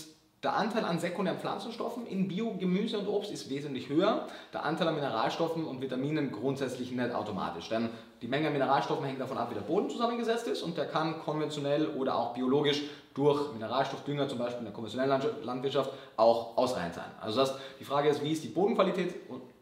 der 0.48 0.56
Anteil 0.56 0.86
an 0.86 0.98
sekundären 0.98 1.38
Pflanzenstoffen 1.38 2.08
in 2.08 2.30
Bio, 2.30 2.54
Gemüse 2.58 2.98
und 2.98 3.10
Obst 3.10 3.32
ist 3.32 3.50
wesentlich 3.50 3.90
höher. 3.90 4.28
Der 4.54 4.64
Anteil 4.64 4.88
an 4.88 4.96
Mineralstoffen 4.96 5.66
und 5.66 5.82
Vitaminen 5.82 6.32
grundsätzlich 6.32 6.94
nicht 6.94 7.14
automatisch. 7.14 7.68
Denn 7.68 7.90
die 8.22 8.30
Menge 8.30 8.48
an 8.48 8.54
Mineralstoffen 8.54 9.04
hängt 9.04 9.20
davon 9.20 9.38
ab, 9.38 9.50
wie 9.50 9.56
der 9.56 9.62
Boden 9.62 9.90
zusammengesetzt 9.90 10.48
ist 10.48 10.62
und 10.62 10.78
der 10.78 10.86
kann 10.86 11.20
konventionell 11.20 11.88
oder 11.88 12.16
auch 12.16 12.34
biologisch 12.34 12.84
durch 13.14 13.52
Mineralstoffdünger, 13.52 14.30
zum 14.30 14.38
Beispiel 14.38 14.60
in 14.60 14.66
der 14.66 14.74
konventionellen 14.74 15.22
Landwirtschaft, 15.44 15.92
auch 16.16 16.56
ausreichend 16.56 16.96
sein. 16.96 17.12
Also 17.20 17.42
das, 17.42 17.58
die 17.82 17.84
Frage 17.84 18.08
ist, 18.08 18.24
wie 18.24 18.32
ist 18.32 18.46
die 18.46 18.48
Bodenqualität? 18.48 19.16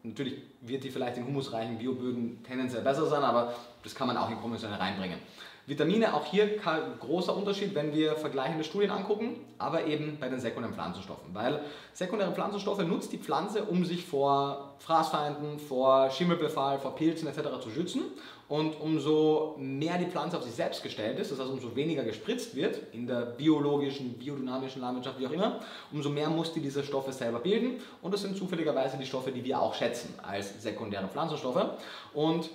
Natürlich 0.06 0.34
wird 0.60 0.84
die 0.84 0.90
vielleicht 0.90 1.16
in 1.16 1.26
humusreichen 1.26 1.78
Bioböden 1.78 2.42
tendenziell 2.44 2.82
besser 2.82 3.06
sein, 3.06 3.22
aber 3.22 3.54
das 3.82 3.94
kann 3.94 4.06
man 4.06 4.16
auch 4.16 4.30
in 4.30 4.38
konventionell 4.38 4.78
reinbringen. 4.78 5.18
Vitamine, 5.66 6.14
auch 6.14 6.24
hier 6.24 6.58
großer 7.00 7.36
Unterschied, 7.36 7.74
wenn 7.74 7.92
wir 7.92 8.14
vergleichende 8.14 8.62
Studien 8.62 8.92
angucken, 8.92 9.34
aber 9.58 9.86
eben 9.86 10.16
bei 10.20 10.28
den 10.28 10.38
sekundären 10.38 10.74
Pflanzenstoffen. 10.74 11.34
Weil 11.34 11.60
sekundäre 11.92 12.30
Pflanzenstoffe 12.30 12.84
nutzt 12.86 13.12
die 13.12 13.18
Pflanze, 13.18 13.64
um 13.64 13.84
sich 13.84 14.04
vor 14.06 14.76
Fraßfeinden, 14.78 15.58
vor 15.58 16.10
Schimmelbefall, 16.10 16.78
vor 16.78 16.94
Pilzen 16.94 17.26
etc. 17.26 17.60
zu 17.60 17.70
schützen. 17.70 18.02
Und 18.48 18.80
umso 18.80 19.56
mehr 19.58 19.98
die 19.98 20.06
Pflanze 20.06 20.36
auf 20.38 20.44
sich 20.44 20.54
selbst 20.54 20.82
gestellt 20.82 21.18
ist, 21.18 21.32
das 21.32 21.40
heißt 21.40 21.50
umso 21.50 21.74
weniger 21.74 22.04
gespritzt 22.04 22.54
wird, 22.54 22.80
in 22.92 23.06
der 23.06 23.22
biologischen, 23.22 24.12
biodynamischen 24.14 24.80
Landwirtschaft, 24.80 25.18
wie 25.18 25.26
auch 25.26 25.32
immer, 25.32 25.60
umso 25.92 26.10
mehr 26.10 26.30
muss 26.30 26.52
die 26.52 26.60
diese 26.60 26.84
Stoffe 26.84 27.12
selber 27.12 27.40
bilden. 27.40 27.80
Und 28.02 28.14
das 28.14 28.22
sind 28.22 28.36
zufälligerweise 28.36 28.98
die 28.98 29.06
Stoffe, 29.06 29.32
die 29.32 29.42
wir 29.42 29.60
auch 29.60 29.74
schätzen 29.74 30.14
als 30.22 30.62
sekundäre 30.62 31.08
Pflanzenstoffe. 31.08 31.70
Und 32.14 32.50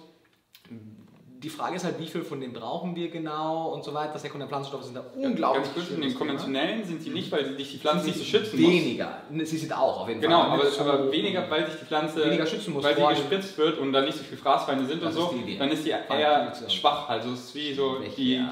die 1.42 1.50
Frage 1.50 1.76
ist 1.76 1.86
halt, 1.86 2.00
wie 2.00 2.06
viel 2.06 2.24
von 2.24 2.40
denen 2.40 2.54
brauchen 2.54 2.96
wir 2.96 3.10
genau 3.10 3.70
und 3.70 3.84
so 3.84 3.94
weiter. 3.94 4.20
Sekundäre 4.20 4.48
Pflanzenstoffe 4.48 4.84
sind 4.84 4.96
da 4.96 5.04
unglaublich. 5.16 5.64
Ganz 5.64 5.74
kurz, 5.74 5.90
in 5.90 6.02
den 6.02 6.14
konventionellen 6.14 6.84
sind 6.84 7.02
sie 7.02 7.10
nicht, 7.10 7.32
weil 7.32 7.58
sich 7.58 7.72
die 7.72 7.78
Pflanze 7.80 8.06
nicht 8.06 8.20
so 8.20 8.24
schützen 8.24 8.60
weniger. 8.60 9.06
muss. 9.06 9.30
Weniger. 9.30 9.46
Sie 9.46 9.58
sind 9.58 9.76
auch 9.76 10.02
auf 10.02 10.08
jeden 10.08 10.22
genau, 10.22 10.42
Fall. 10.42 10.60
Genau, 10.60 10.82
aber, 10.82 10.94
aber, 10.94 11.12
weniger, 11.12 11.50
weil 11.50 11.66
sich 11.66 11.80
die 11.80 11.86
Pflanze 11.86 12.26
weniger 12.26 12.46
schützen 12.46 12.74
muss, 12.74 12.84
weil 12.84 12.96
sie 12.96 13.22
gespritzt 13.22 13.58
wird 13.58 13.80
und 13.80 13.92
dann 13.92 14.06
nicht 14.06 14.18
so 14.18 14.24
viele 14.24 14.40
Fraßfeinde 14.40 14.86
sind 14.86 15.02
das 15.02 15.16
und 15.16 15.32
so. 15.32 15.36
Dann 15.58 15.72
ist 15.72 15.84
sie 15.84 15.90
eher 15.90 16.54
schwach. 16.68 17.10
Also 17.10 17.32
es 17.32 17.46
ist 17.46 17.56
wie 17.56 17.74
so 17.74 17.98
die, 18.00 18.10
die 18.16 18.46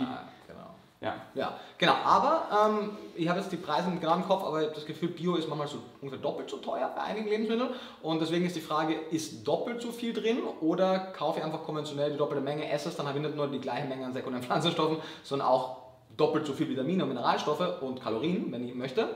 ja. 1.01 1.15
ja, 1.33 1.57
genau. 1.77 1.93
Aber 2.03 2.47
ähm, 2.51 2.97
ich 3.15 3.29
habe 3.29 3.39
jetzt 3.39 3.51
die 3.51 3.57
Preise 3.57 3.89
genau 3.99 4.15
im 4.15 4.27
Kopf, 4.27 4.43
aber 4.43 4.59
ich 4.59 4.65
habe 4.65 4.75
das 4.75 4.85
Gefühl, 4.85 5.09
Bio 5.09 5.35
ist 5.35 5.47
manchmal 5.47 5.67
so 5.67 5.77
ungefähr 6.01 6.21
doppelt 6.21 6.49
so 6.49 6.57
teuer 6.57 6.91
bei 6.93 7.01
einigen 7.03 7.29
Lebensmitteln. 7.29 7.69
Und 8.01 8.21
deswegen 8.21 8.45
ist 8.45 8.55
die 8.55 8.61
Frage, 8.61 8.95
ist 9.09 9.47
doppelt 9.47 9.81
so 9.81 9.91
viel 9.91 10.13
drin 10.13 10.39
oder 10.59 10.99
kaufe 10.99 11.39
ich 11.39 11.45
einfach 11.45 11.63
konventionell 11.63 12.11
die 12.11 12.17
doppelte 12.17 12.43
Menge, 12.43 12.69
esse 12.69 12.89
es, 12.89 12.97
dann 12.97 13.07
habe 13.07 13.17
ich 13.17 13.23
nicht 13.23 13.35
nur 13.35 13.47
die 13.47 13.59
gleiche 13.59 13.87
Menge 13.87 14.05
an 14.05 14.13
sekundären 14.13 14.45
Pflanzenstoffen, 14.45 14.97
sondern 15.23 15.47
auch 15.47 15.77
doppelt 16.17 16.45
so 16.45 16.51
viel 16.51 16.67
Vitamine 16.67 17.03
und 17.03 17.09
Mineralstoffe 17.09 17.81
und 17.81 18.01
Kalorien, 18.01 18.51
wenn 18.51 18.67
ich 18.67 18.75
möchte. 18.75 19.07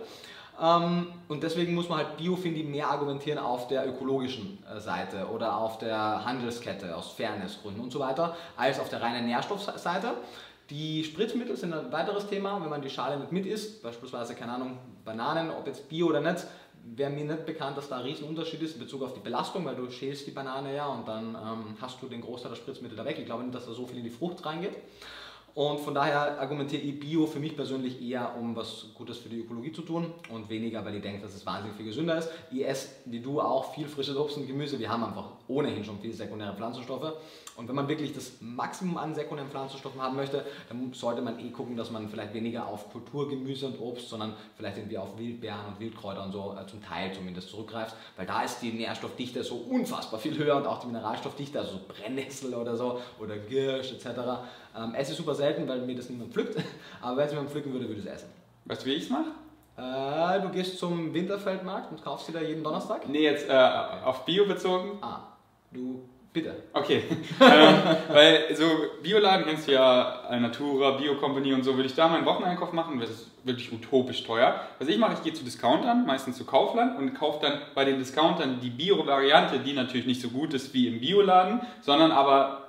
Ähm, 0.62 1.08
und 1.28 1.44
deswegen 1.44 1.74
muss 1.74 1.90
man 1.90 1.98
halt 1.98 2.18
Bio, 2.18 2.36
finde 2.36 2.60
ich, 2.60 2.66
mehr 2.68 2.90
argumentieren 2.90 3.40
auf 3.40 3.68
der 3.68 3.88
ökologischen 3.88 4.64
äh, 4.72 4.80
Seite 4.80 5.28
oder 5.34 5.58
auf 5.58 5.80
der 5.80 6.24
Handelskette 6.24 6.96
aus 6.96 7.12
Fairnessgründen 7.12 7.84
und 7.84 7.92
so 7.92 8.00
weiter, 8.00 8.38
als 8.56 8.80
auf 8.80 8.90
der 8.90 9.02
reinen 9.02 9.26
Nährstoffseite. 9.26 10.14
Die 10.74 11.04
Spritzmittel 11.04 11.56
sind 11.56 11.72
ein 11.72 11.92
weiteres 11.92 12.26
Thema, 12.26 12.60
wenn 12.60 12.70
man 12.72 12.82
die 12.82 12.90
Schale 12.90 13.20
nicht 13.20 13.32
mit 13.32 13.46
isst, 13.46 13.84
beispielsweise, 13.84 14.34
keine 14.34 14.54
Ahnung, 14.54 14.80
Bananen, 15.06 15.52
ob 15.52 15.68
jetzt 15.68 15.88
Bio 15.88 16.08
oder 16.08 16.20
nicht, 16.20 16.48
wäre 16.84 17.12
mir 17.12 17.26
nicht 17.26 17.46
bekannt, 17.46 17.78
dass 17.78 17.90
da 17.90 17.98
ein 17.98 18.06
Riesenunterschied 18.06 18.60
ist 18.64 18.74
in 18.74 18.80
Bezug 18.80 19.04
auf 19.04 19.14
die 19.14 19.20
Belastung, 19.20 19.66
weil 19.66 19.76
du 19.76 19.88
schälst 19.92 20.26
die 20.26 20.32
Banane 20.32 20.76
ja 20.76 20.88
und 20.88 21.08
dann 21.08 21.36
ähm, 21.36 21.78
hast 21.80 22.02
du 22.02 22.08
den 22.08 22.22
Großteil 22.22 22.50
der 22.50 22.56
Spritzmittel 22.56 22.98
da 22.98 23.06
weg. 23.06 23.18
Ich 23.20 23.26
glaube 23.28 23.44
nicht, 23.44 23.54
dass 23.54 23.68
da 23.68 23.74
so 23.74 23.86
viel 23.86 24.00
in 24.00 24.04
die 24.04 24.10
Frucht 24.10 24.44
reingeht. 24.48 24.76
Und 25.56 25.82
von 25.82 25.94
daher 25.94 26.40
argumentiere 26.40 26.82
ich 26.82 27.00
Bio 27.00 27.28
für 27.28 27.40
mich 27.40 27.56
persönlich 27.56 28.02
eher, 28.02 28.36
um 28.40 28.56
was 28.56 28.88
Gutes 28.96 29.20
für 29.20 29.30
die 29.30 29.40
Ökologie 29.40 29.72
zu 29.72 29.84
tun 29.84 30.12
und 30.32 30.50
weniger, 30.50 30.84
weil 30.84 30.96
ich 30.96 31.02
denke, 31.04 31.22
dass 31.22 31.36
es 31.36 31.46
wahnsinnig 31.46 31.78
viel 31.78 31.86
gesünder 31.86 32.18
ist. 32.18 32.30
Ich 32.52 32.68
esse, 32.68 32.90
wie 33.06 33.20
du 33.20 33.40
auch, 33.40 33.72
viel 33.76 33.88
frisches 33.88 34.18
Obst 34.18 34.38
und 34.38 34.48
Gemüse. 34.48 34.80
Wir 34.80 34.90
haben 34.90 35.04
einfach 35.04 35.28
ohnehin 35.48 35.84
schon 35.84 36.00
viele 36.00 36.14
sekundäre 36.14 36.56
Pflanzenstoffe. 36.56 37.14
Und 37.56 37.68
wenn 37.68 37.76
man 37.76 37.88
wirklich 37.88 38.14
das 38.14 38.32
Maximum 38.42 38.98
an 38.98 39.14
sekundären 39.14 39.52
Pflanzenstoffen 39.52 40.02
haben 40.02 40.16
möchte, 40.16 40.44
dann 40.70 40.92
sollte 40.94 41.22
man 41.22 41.40
eh 41.40 41.52
gucken, 41.52 41.78
dass 41.78 41.92
man 41.92 42.10
vielleicht 42.10 42.34
weniger 42.34 42.68
auf 42.68 42.92
Kulturgemüse 42.92 43.68
und 43.68 43.80
Obst, 43.80 44.10
sondern 44.10 44.34
vielleicht 44.58 44.78
irgendwie 44.78 44.98
auf 44.98 45.18
Wildbeeren 45.20 45.68
und 45.68 45.80
Wildkräuter 45.80 46.24
und 46.24 46.32
so 46.32 46.56
äh, 46.60 46.66
zum 46.66 46.82
Teil 46.82 47.14
zumindest 47.14 47.50
zurückgreift, 47.50 47.96
weil 48.18 48.26
da 48.26 48.44
ist 48.44 48.60
die 48.62 48.72
Nährstoffdichte 48.72 49.44
so 49.44 49.56
unfassbar 49.56 50.20
viel 50.20 50.36
höher 50.36 50.58
und 50.58 50.66
auch 50.66 50.80
die 50.80 50.88
Mineralstoffdichte, 50.88 51.60
also 51.60 51.74
so 51.74 51.80
Brennnessel 51.88 52.56
oder 52.56 52.76
so 52.76 53.00
oder 53.20 53.38
Girsch 53.38 53.92
etc. 53.92 54.08
Ähm, 54.76 54.96
esse 54.96 55.14
super 55.14 55.36
selten, 55.44 55.68
weil 55.68 55.82
mir 55.82 55.96
das 55.96 56.10
niemand 56.10 56.34
pflückt, 56.34 56.56
aber 57.02 57.18
wenn 57.18 57.28
es 57.28 57.34
mir 57.34 57.44
pflücken 57.46 57.74
würde, 57.74 57.88
würde 57.88 58.00
ich 58.00 58.06
es 58.06 58.14
essen. 58.14 58.30
Weißt 58.66 58.82
du, 58.82 58.86
wie 58.88 58.94
ich 58.94 59.04
es 59.04 59.10
mache? 59.10 59.32
Äh, 59.76 60.42
du 60.42 60.50
gehst 60.50 60.78
zum 60.78 61.14
Winterfeldmarkt 61.14 61.92
und 61.92 62.04
kaufst 62.04 62.30
dir 62.30 62.34
da 62.34 62.42
jeden 62.42 62.64
Donnerstag? 62.64 63.10
Nee, 63.10 63.24
jetzt 63.24 63.50
äh, 63.50 63.54
auf 63.54 64.24
Bio 64.26 64.46
bezogen. 64.46 65.00
Ah, 65.02 65.20
du 65.72 66.04
Bitte. 66.34 66.64
Okay. 66.74 67.04
ähm, 67.40 67.76
weil 68.12 68.56
so 68.56 68.66
Bioladen 69.04 69.46
kennst 69.46 69.68
du 69.68 69.74
ja, 69.74 70.24
Natura, 70.40 70.98
Bio 70.98 71.16
Company 71.16 71.54
und 71.54 71.64
so, 71.64 71.76
würde 71.76 71.88
ich 71.88 71.94
da 71.94 72.08
meinen 72.08 72.26
Wocheneinkauf 72.26 72.74
machen, 72.74 73.00
das 73.00 73.12
ist 73.12 73.32
wirklich 73.44 73.72
utopisch 73.72 74.24
teuer. 74.24 74.60
Was 74.80 74.88
ich 74.88 74.98
mache, 74.98 75.14
ich 75.14 75.22
gehe 75.22 75.34
zu 75.34 75.44
Discountern, 75.44 76.08
meistens 76.08 76.38
zu 76.38 76.46
Kaufland 76.46 76.98
und 76.98 77.14
kaufe 77.14 77.46
dann 77.46 77.60
bei 77.76 77.86
den 77.86 78.00
Discountern 78.00 78.60
die 78.60 78.72
Bio-Variante, 78.72 79.60
die 79.60 79.74
natürlich 79.74 80.08
nicht 80.08 80.22
so 80.22 80.30
gut 80.30 80.56
ist 80.56 80.74
wie 80.74 80.88
im 80.88 81.00
Bioladen, 81.00 81.62
sondern 81.82 82.12
aber 82.12 82.63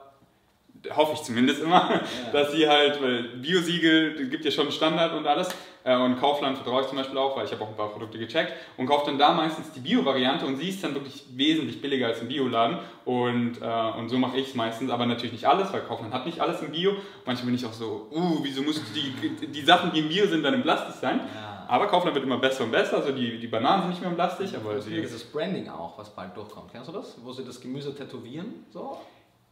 hoffe 0.94 1.14
ich 1.14 1.22
zumindest 1.22 1.62
immer, 1.62 1.90
ja. 1.90 2.32
dass 2.32 2.52
sie 2.52 2.68
halt, 2.68 3.02
weil 3.02 3.24
Biosiegel 3.36 4.28
gibt 4.28 4.44
ja 4.44 4.50
schon 4.50 4.70
Standard 4.70 5.14
und 5.14 5.26
alles. 5.26 5.48
Äh, 5.84 5.96
und 5.96 6.18
Kaufland 6.18 6.56
vertraue 6.56 6.80
ich 6.80 6.88
zum 6.88 6.96
Beispiel 6.96 7.18
auch, 7.18 7.36
weil 7.36 7.44
ich 7.44 7.52
habe 7.52 7.62
auch 7.62 7.68
ein 7.68 7.76
paar 7.76 7.90
Produkte 7.90 8.18
gecheckt 8.18 8.52
und 8.76 8.86
kaufe 8.86 9.06
dann 9.06 9.18
da 9.18 9.32
meistens 9.32 9.70
die 9.72 9.80
Bio-Variante 9.80 10.46
und 10.46 10.56
sie 10.56 10.70
ist 10.70 10.82
dann 10.82 10.94
wirklich 10.94 11.24
wesentlich 11.34 11.80
billiger 11.80 12.06
als 12.06 12.20
im 12.20 12.28
Bioladen. 12.28 12.78
Und, 13.04 13.60
äh, 13.60 13.98
und 13.98 14.08
so 14.08 14.16
mache 14.16 14.38
ich 14.38 14.48
es 14.48 14.54
meistens, 14.54 14.90
aber 14.90 15.04
natürlich 15.06 15.32
nicht 15.32 15.46
alles, 15.46 15.72
weil 15.72 15.82
Kaufland 15.82 16.12
hat 16.14 16.24
nicht 16.24 16.40
alles 16.40 16.62
im 16.62 16.72
Bio. 16.72 16.92
Manchmal 17.26 17.46
bin 17.46 17.54
ich 17.56 17.66
auch 17.66 17.72
so, 17.72 18.08
uh, 18.10 18.38
wieso 18.42 18.62
musst 18.62 18.78
du 18.78 18.94
die, 18.94 19.46
die 19.46 19.62
Sachen, 19.62 19.92
die 19.92 20.00
im 20.00 20.08
Bio 20.08 20.26
sind, 20.26 20.42
dann 20.42 20.54
im 20.54 20.62
Plastik 20.62 20.94
sein? 20.94 21.20
Ja. 21.20 21.54
Aber 21.68 21.86
Kaufland 21.86 22.14
wird 22.14 22.24
immer 22.24 22.38
besser 22.38 22.64
und 22.64 22.70
besser, 22.70 22.96
also 22.96 23.12
die, 23.12 23.38
die 23.38 23.46
Bananen 23.46 23.82
sind 23.82 23.90
nicht 23.90 24.00
mehr 24.00 24.10
im 24.10 24.16
Plastik. 24.16 24.50
Aber 24.54 24.76
ist 24.76 25.14
das 25.14 25.24
Branding 25.24 25.68
auch, 25.68 25.98
was 25.98 26.10
bald 26.10 26.36
durchkommt. 26.36 26.70
Kennst 26.72 26.88
du 26.88 26.92
das? 26.92 27.16
Wo 27.22 27.32
sie 27.32 27.44
das 27.44 27.60
Gemüse 27.60 27.94
tätowieren? 27.94 28.66
So? 28.70 28.98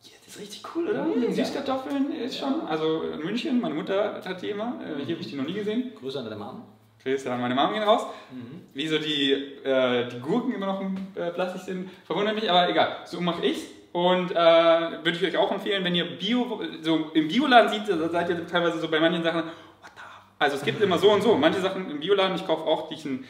Ja, 0.02 0.10
das 0.24 0.34
ist 0.34 0.40
richtig 0.40 0.62
cool, 0.74 0.88
oder? 0.88 1.06
Ja. 1.06 1.32
Süßkartoffeln 1.32 2.12
ist 2.12 2.38
schon. 2.38 2.66
Also 2.66 3.02
in 3.02 3.20
München, 3.20 3.60
meine 3.60 3.74
Mutter 3.74 4.20
hat 4.24 4.42
die 4.42 4.50
immer. 4.50 4.80
Äh, 4.82 5.04
hier 5.04 5.14
habe 5.14 5.22
ich 5.22 5.30
die 5.30 5.36
noch 5.36 5.46
nie 5.46 5.54
gesehen. 5.54 5.92
Grüße 5.98 6.18
an 6.18 6.24
deine 6.24 6.36
Mom. 6.36 6.62
Grüße 7.02 7.32
an 7.32 7.40
meine 7.40 7.54
Mom 7.54 7.72
gehen 7.72 7.82
raus. 7.82 8.06
Mhm. 8.30 8.62
Wieso 8.74 8.98
die, 8.98 9.32
äh, 9.32 10.08
die 10.08 10.20
Gurken 10.20 10.54
immer 10.54 10.66
noch 10.66 10.80
äh, 10.80 11.30
Plastik 11.30 11.62
sind, 11.62 11.90
verwundert 12.04 12.34
mich, 12.34 12.50
aber 12.50 12.68
egal. 12.68 12.96
So 13.04 13.20
mache 13.20 13.44
ich's. 13.44 13.62
Und 13.92 14.30
äh, 14.30 14.34
würde 14.34 15.10
ich 15.10 15.24
euch 15.24 15.36
auch 15.36 15.52
empfehlen, 15.52 15.84
wenn 15.84 15.94
ihr 15.94 16.16
Bio, 16.18 16.62
so 16.80 17.10
im 17.12 17.28
Bioladen 17.28 17.68
seht, 17.68 17.86
seid 18.10 18.30
ihr 18.30 18.46
teilweise 18.46 18.78
so 18.78 18.88
bei 18.88 18.98
manchen 18.98 19.22
Sachen, 19.22 19.42
what 19.42 19.90
the? 19.94 20.02
Also 20.38 20.56
es 20.56 20.64
gibt 20.64 20.80
immer 20.80 20.98
so 20.98 21.10
und 21.10 21.22
so. 21.22 21.36
Manche 21.36 21.60
Sachen 21.60 21.90
im 21.90 22.00
Bioladen, 22.00 22.34
ich 22.34 22.46
kaufe 22.46 22.64
auch, 22.64 22.88
die 22.88 22.94
ich 22.94 23.04
in 23.04 23.24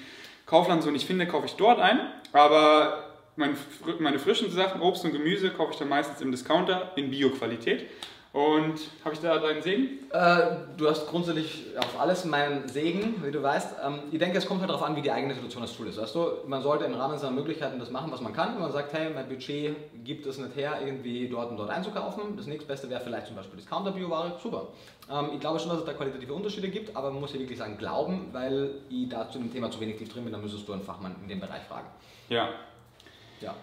Kaufland 0.47 0.83
so 0.83 0.91
nicht 0.91 1.07
finde, 1.07 1.27
kaufe 1.27 1.47
ich 1.47 1.57
dort 1.57 1.81
ein. 1.81 1.99
Aber 2.33 3.12
meine, 3.37 3.57
meine 3.99 4.19
frischen 4.19 4.51
Sachen, 4.51 4.81
Obst 4.81 5.05
und 5.05 5.13
Gemüse, 5.13 5.51
kaufe 5.51 5.73
ich 5.73 5.79
dann 5.79 5.89
meistens 5.89 6.21
im 6.21 6.31
Discounter 6.31 6.93
in 6.97 7.11
Bio-Qualität. 7.11 7.87
Und 8.33 8.81
habe 9.05 9.15
ich 9.15 9.21
da 9.21 9.39
deinen 9.39 9.61
Segen? 9.61 10.11
Äh, 10.11 10.57
du 10.79 10.89
hast 10.89 11.07
grundsätzlich 11.07 11.67
auf 11.79 12.01
alles 12.01 12.25
meinen 12.25 12.67
Segen, 12.67 13.23
wie 13.23 13.31
du 13.31 13.43
weißt. 13.43 13.77
Ähm, 13.85 13.99
ich 14.11 14.19
denke, 14.19 14.39
es 14.39 14.47
kommt 14.47 14.61
halt 14.61 14.71
darauf 14.71 14.83
an, 14.83 14.97
wie 14.97 15.03
die 15.03 15.11
eigene 15.11 15.35
Situation 15.35 15.63
als 15.63 15.77
Tool 15.77 15.87
ist. 15.87 16.01
Weißt 16.01 16.15
du, 16.15 16.29
man 16.47 16.63
sollte 16.63 16.87
im 16.87 16.95
Rahmen 16.95 17.19
seiner 17.19 17.33
Möglichkeiten 17.33 17.79
das 17.79 17.91
machen, 17.91 18.11
was 18.11 18.23
man 18.23 18.33
kann. 18.33 18.55
Wenn 18.55 18.63
man 18.63 18.73
sagt, 18.73 18.95
hey, 18.95 19.11
mein 19.15 19.29
Budget 19.29 19.77
gibt 20.03 20.25
es 20.25 20.39
nicht 20.39 20.57
her, 20.57 20.79
irgendwie 20.83 21.29
dort 21.29 21.51
und 21.51 21.59
dort 21.59 21.69
einzukaufen. 21.69 22.35
Das 22.35 22.47
nächstbeste 22.47 22.89
wäre 22.89 23.03
vielleicht 23.03 23.27
zum 23.27 23.37
Beispiel 23.37 23.59
Discounter-Bio-Ware. 23.59 24.39
Super. 24.43 24.69
Ähm, 25.11 25.33
ich 25.35 25.41
glaube 25.41 25.59
schon, 25.59 25.69
dass 25.69 25.81
es 25.81 25.85
da 25.85 25.93
qualitative 25.93 26.33
Unterschiede 26.33 26.69
gibt, 26.69 26.97
aber 26.97 27.11
man 27.11 27.21
muss 27.21 27.35
ja 27.35 27.39
wirklich 27.39 27.59
sagen, 27.59 27.77
glauben, 27.77 28.29
weil 28.33 28.77
ich 28.89 29.11
da 29.11 29.29
zu 29.29 29.41
dem 29.41 29.53
Thema 29.53 29.71
zu 29.71 29.79
wenig 29.79 29.99
tief 29.99 30.11
drin 30.11 30.25
bin, 30.25 30.33
dann 30.33 30.41
müsstest 30.41 30.67
du 30.67 30.73
einen 30.73 30.83
Fachmann 30.83 31.17
in 31.23 31.29
dem 31.29 31.41
Bereich 31.41 31.65
fragen. 31.65 31.89
Ja, 32.31 32.49
ja. 33.43 33.55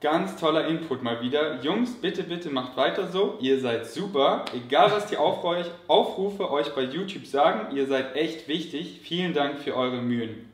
Ganz 0.00 0.36
toller 0.36 0.66
Input 0.66 1.02
mal 1.02 1.22
wieder. 1.22 1.62
Jungs, 1.62 1.94
bitte, 1.94 2.24
bitte 2.24 2.50
macht 2.50 2.76
weiter 2.76 3.08
so. 3.08 3.38
Ihr 3.40 3.58
seid 3.58 3.86
super. 3.86 4.44
Egal, 4.52 4.92
was 4.92 5.06
die 5.06 5.16
Aufrufe, 5.16 6.50
euch 6.50 6.74
bei 6.74 6.82
YouTube 6.82 7.26
sagen, 7.26 7.74
ihr 7.74 7.86
seid 7.86 8.14
echt 8.14 8.46
wichtig. 8.46 9.00
Vielen 9.02 9.32
Dank 9.32 9.60
für 9.60 9.74
eure 9.74 10.02
Mühen. 10.02 10.53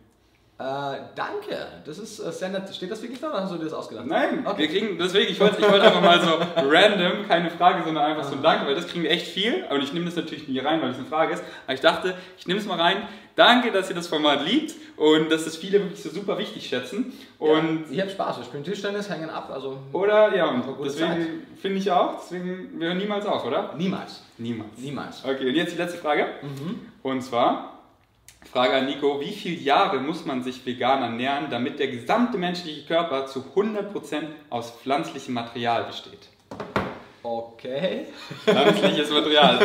Äh, 0.61 0.99
danke. 1.15 1.57
Das 1.87 1.99
ist 1.99 2.19
äh, 2.21 2.31
sehr 2.31 2.51
nett. 2.51 2.69
Steht 2.75 2.91
das 2.91 3.01
wirklich 3.01 3.19
da 3.19 3.31
oder 3.31 3.43
hast 3.45 3.53
du 3.53 3.57
dir 3.57 3.65
das 3.65 3.73
ausgedacht? 3.73 4.05
Nein, 4.07 4.45
Okay. 4.47 4.59
wir 4.59 4.69
kriegen, 4.69 4.99
deswegen, 4.99 5.33
ich 5.33 5.41
wollte 5.41 5.57
ich 5.59 5.71
wollte 5.71 5.87
einfach 5.87 6.03
mal 6.03 6.21
so 6.21 6.35
random, 6.69 7.27
keine 7.27 7.51
Frage, 7.51 7.83
sondern 7.83 8.05
einfach 8.05 8.25
so 8.25 8.35
ein 8.35 8.43
Danke, 8.43 8.67
weil 8.67 8.75
das 8.75 8.87
kriegen 8.87 9.03
wir 9.05 9.11
echt 9.11 9.27
viel. 9.29 9.65
Und 9.71 9.83
ich 9.83 9.95
nehme 9.95 10.05
das 10.05 10.17
natürlich 10.17 10.47
nie 10.49 10.59
rein, 10.59 10.83
weil 10.83 10.91
es 10.91 10.99
eine 10.99 11.07
Frage 11.07 11.33
ist. 11.33 11.43
Aber 11.67 11.73
ich 11.75 11.81
dachte, 11.81 12.15
ich 12.37 12.47
nehme 12.47 12.61
es 12.61 12.67
mal 12.67 12.79
rein. 12.79 12.99
Danke, 13.37 13.73
dass 13.73 13.89
ihr 13.89 13.97
das 13.97 14.07
Format 14.07 14.45
liebt 14.45 14.75
und 14.99 15.31
dass 15.33 15.47
es 15.47 15.57
viele 15.57 15.81
wirklich 15.81 16.03
so 16.03 16.11
super 16.11 16.37
wichtig 16.37 16.67
schätzen. 16.69 17.11
Und 17.39 17.87
ja, 17.89 17.93
ich 17.93 18.01
habe 18.03 18.11
Spaß. 18.11 18.37
Wir 18.39 18.45
spielen 18.45 18.65
Tischtennis, 18.65 19.09
hängen 19.09 19.31
ab. 19.31 19.49
Also 19.51 19.79
Oder, 19.95 20.37
ja, 20.37 20.45
und 20.51 20.63
deswegen 20.85 21.47
finde 21.63 21.79
ich 21.79 21.91
auch, 21.91 22.19
deswegen, 22.21 22.79
wir 22.79 22.89
hören 22.89 22.99
niemals 22.99 23.25
auf, 23.25 23.47
oder? 23.47 23.73
niemals. 23.79 24.23
Niemals. 24.37 24.77
Niemals. 24.77 25.25
Okay, 25.25 25.49
und 25.49 25.55
jetzt 25.55 25.73
die 25.73 25.79
letzte 25.79 25.97
Frage. 25.97 26.27
Und 27.03 27.23
zwar, 27.23 27.70
Frage 28.45 28.75
an 28.75 28.87
Nico, 28.87 29.21
wie 29.21 29.33
viele 29.33 29.61
Jahre 29.61 30.01
muss 30.01 30.25
man 30.25 30.43
sich 30.43 30.67
vegan 30.67 31.03
ernähren, 31.03 31.51
damit 31.51 31.79
der 31.79 31.89
gesamte 31.89 32.37
menschliche 32.37 32.85
Körper 32.85 33.27
zu 33.27 33.45
100% 33.55 34.25
aus 34.49 34.73
pflanzlichem 34.73 35.35
Material 35.35 35.85
besteht? 35.85 36.29
Okay. 37.23 38.07
Pflanzliches 38.45 39.11
Material. 39.11 39.59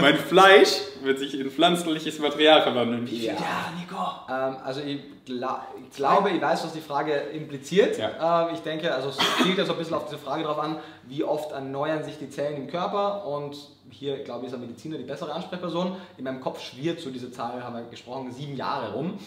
mein 0.00 0.16
Fleisch 0.16 0.78
wird 1.02 1.18
sich 1.18 1.38
in 1.38 1.50
pflanzliches 1.50 2.18
Material 2.18 2.62
verwandeln. 2.62 3.06
Wie 3.10 3.26
Ja. 3.26 3.34
viele 3.34 3.46
Jahre, 3.46 3.74
Nico? 3.78 3.96
Ähm, 4.30 4.56
also 4.64 4.80
ich, 4.80 5.00
gla 5.26 5.66
ich 5.82 5.94
glaube, 5.94 6.30
ich 6.30 6.40
weiß, 6.40 6.64
was 6.64 6.72
die 6.72 6.80
Frage 6.80 7.12
impliziert. 7.12 7.98
Ja. 7.98 8.46
Ähm, 8.48 8.54
ich 8.54 8.60
denke, 8.60 8.94
also 8.94 9.10
es 9.10 9.18
zielt 9.42 9.58
ja 9.58 9.64
so 9.66 9.72
ein 9.72 9.78
bisschen 9.78 9.94
auf 9.94 10.06
diese 10.06 10.18
Frage 10.18 10.44
drauf 10.44 10.58
an, 10.58 10.78
wie 11.04 11.22
oft 11.24 11.52
erneuern 11.52 12.04
sich 12.04 12.18
die 12.18 12.30
Zellen 12.30 12.56
im 12.56 12.66
Körper 12.68 13.26
und 13.26 13.54
hier, 13.90 14.24
glaube 14.24 14.40
ich, 14.40 14.46
ist 14.46 14.52
der 14.52 14.60
Mediziner 14.66 14.96
die 14.96 15.04
bessere 15.04 15.32
Ansprechperson. 15.32 15.96
In 16.16 16.24
meinem 16.24 16.40
Kopf 16.40 16.60
schwirrt 16.62 17.00
so 17.00 17.10
diese 17.10 17.30
Zahl, 17.30 17.62
haben 17.62 17.74
wir 17.76 17.82
gesprochen, 17.84 18.32
sieben 18.32 18.56
Jahre 18.56 18.92
rum. 18.94 19.18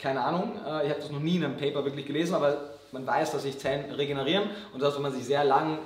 Keine 0.00 0.20
Ahnung, 0.20 0.52
äh, 0.66 0.84
ich 0.84 0.90
habe 0.90 1.00
das 1.00 1.10
noch 1.12 1.20
nie 1.20 1.36
in 1.36 1.44
einem 1.44 1.56
Paper 1.56 1.84
wirklich 1.84 2.06
gelesen, 2.06 2.34
aber 2.34 2.56
man 2.90 3.06
weiß, 3.06 3.30
dass 3.32 3.42
sich 3.42 3.58
Zellen 3.58 3.90
regenerieren 3.92 4.50
und 4.72 4.82
dass, 4.82 4.96
wenn 4.96 5.02
man 5.02 5.12
sich 5.12 5.24
sehr 5.24 5.44
lang 5.44 5.78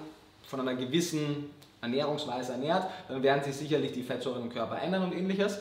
von 0.48 0.60
einer 0.60 0.74
gewissen 0.74 1.50
Ernährungsweise 1.80 2.52
ernährt, 2.52 2.86
dann 3.06 3.22
werden 3.22 3.44
sich 3.44 3.54
sicherlich 3.54 3.92
die 3.92 4.02
Fettsäuren 4.02 4.42
im 4.42 4.50
Körper 4.50 4.80
ändern 4.80 5.04
und 5.04 5.14
ähnliches. 5.14 5.60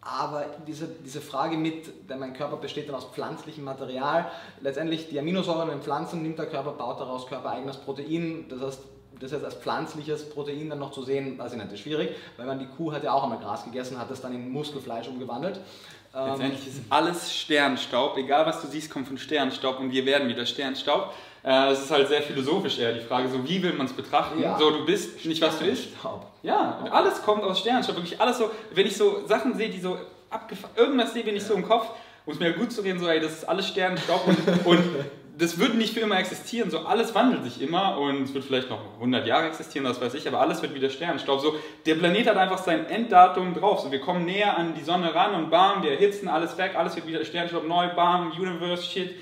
Aber 0.00 0.44
diese, 0.66 0.86
diese 1.04 1.20
Frage 1.20 1.56
mit, 1.56 2.08
denn 2.08 2.18
mein 2.18 2.34
Körper 2.34 2.58
besteht 2.58 2.88
dann 2.88 2.94
aus 2.94 3.06
pflanzlichem 3.06 3.64
Material, 3.64 4.30
letztendlich 4.60 5.08
die 5.08 5.18
Aminosäuren 5.18 5.70
in 5.70 5.80
Pflanzen 5.80 6.22
nimmt 6.22 6.38
der 6.38 6.46
Körper, 6.46 6.72
baut 6.72 7.00
daraus 7.00 7.26
körpereigenes 7.26 7.78
Protein. 7.78 8.46
Das 8.48 8.60
heißt, 8.60 8.80
das 9.20 9.32
jetzt 9.32 9.44
als 9.44 9.54
pflanzliches 9.54 10.28
Protein 10.28 10.68
dann 10.68 10.78
noch 10.78 10.90
zu 10.90 11.02
sehen, 11.02 11.38
weiß 11.38 11.52
ich 11.52 11.58
nicht, 11.58 11.72
ist 11.72 11.80
schwierig, 11.80 12.10
weil 12.36 12.46
man 12.46 12.58
die 12.58 12.66
Kuh 12.66 12.92
hat 12.92 13.02
ja 13.04 13.12
auch 13.12 13.22
einmal 13.22 13.38
Gras 13.38 13.64
gegessen, 13.64 13.98
hat 13.98 14.10
das 14.10 14.20
dann 14.20 14.34
in 14.34 14.50
Muskelfleisch 14.50 15.08
umgewandelt. 15.08 15.60
Ähm, 16.16 16.28
Letztendlich 16.30 16.66
ist 16.68 16.80
alles 16.90 17.34
Sternstaub. 17.34 18.16
Egal 18.16 18.46
was 18.46 18.60
du 18.62 18.68
siehst, 18.68 18.90
kommt 18.90 19.08
von 19.08 19.18
Sternstaub 19.18 19.80
und 19.80 19.90
wir 19.90 20.06
werden 20.06 20.28
wieder 20.28 20.46
Sternstaub. 20.46 21.12
Äh, 21.42 21.72
Es 21.72 21.80
ist 21.82 21.90
halt 21.90 22.08
sehr 22.08 22.22
philosophisch 22.22 22.78
eher 22.78 22.92
die 22.92 23.00
Frage, 23.00 23.28
so 23.28 23.46
wie 23.48 23.62
will 23.62 23.72
man 23.72 23.86
es 23.86 23.92
betrachten? 23.92 24.40
Ja. 24.40 24.56
So, 24.58 24.70
du 24.70 24.86
bist 24.86 25.24
nicht 25.26 25.42
was 25.42 25.58
du 25.58 25.64
isst. 25.64 25.88
Staub. 25.98 26.26
Ja, 26.42 26.78
und 26.82 26.90
alles 26.92 27.20
kommt 27.22 27.42
aus 27.42 27.58
Sternstaub. 27.60 27.96
Wirklich 27.96 28.20
alles 28.20 28.38
so, 28.38 28.50
wenn 28.72 28.86
ich 28.86 28.96
so 28.96 29.26
Sachen 29.26 29.54
sehe, 29.56 29.68
die 29.70 29.80
so 29.80 29.98
abgefahren, 30.30 30.74
irgendwas 30.76 31.12
sehe, 31.12 31.24
bin 31.24 31.36
ich 31.36 31.42
so 31.42 31.54
im 31.54 31.66
Kopf, 31.66 31.88
um 32.26 32.32
es 32.32 32.38
mir 32.38 32.52
gut 32.52 32.72
zu 32.72 32.80
reden, 32.82 32.98
so, 32.98 33.08
ey, 33.08 33.20
das 33.20 33.32
ist 33.32 33.48
alles 33.48 33.68
Sternstaub 33.68 34.26
und, 34.26 34.66
und 34.66 34.84
das 35.36 35.58
wird 35.58 35.74
nicht 35.74 35.94
für 35.94 36.00
immer 36.00 36.18
existieren. 36.18 36.70
So, 36.70 36.80
alles 36.80 37.14
wandelt 37.14 37.44
sich 37.44 37.60
immer 37.60 37.98
und 37.98 38.22
es 38.22 38.34
wird 38.34 38.44
vielleicht 38.44 38.70
noch 38.70 38.80
100 38.94 39.26
Jahre 39.26 39.48
existieren, 39.48 39.84
das 39.84 40.00
weiß 40.00 40.14
ich, 40.14 40.26
aber 40.28 40.40
alles 40.40 40.62
wird 40.62 40.74
wieder 40.74 40.90
Sternstaub. 40.90 41.40
So, 41.40 41.54
der 41.86 41.96
Planet 41.96 42.28
hat 42.28 42.36
einfach 42.36 42.58
sein 42.58 42.86
Enddatum 42.86 43.54
drauf. 43.54 43.80
So, 43.80 43.90
wir 43.90 44.00
kommen 44.00 44.24
näher 44.24 44.56
an 44.56 44.74
die 44.74 44.84
Sonne 44.84 45.14
ran 45.14 45.34
und 45.34 45.50
bam, 45.50 45.82
wir 45.82 45.92
erhitzen 45.92 46.28
alles 46.28 46.56
weg, 46.56 46.72
alles 46.76 46.94
wird 46.96 47.06
wieder 47.06 47.24
Sternstaub, 47.24 47.66
neu, 47.66 47.88
bam, 47.94 48.32
Universe, 48.32 48.84
shit. 48.84 49.16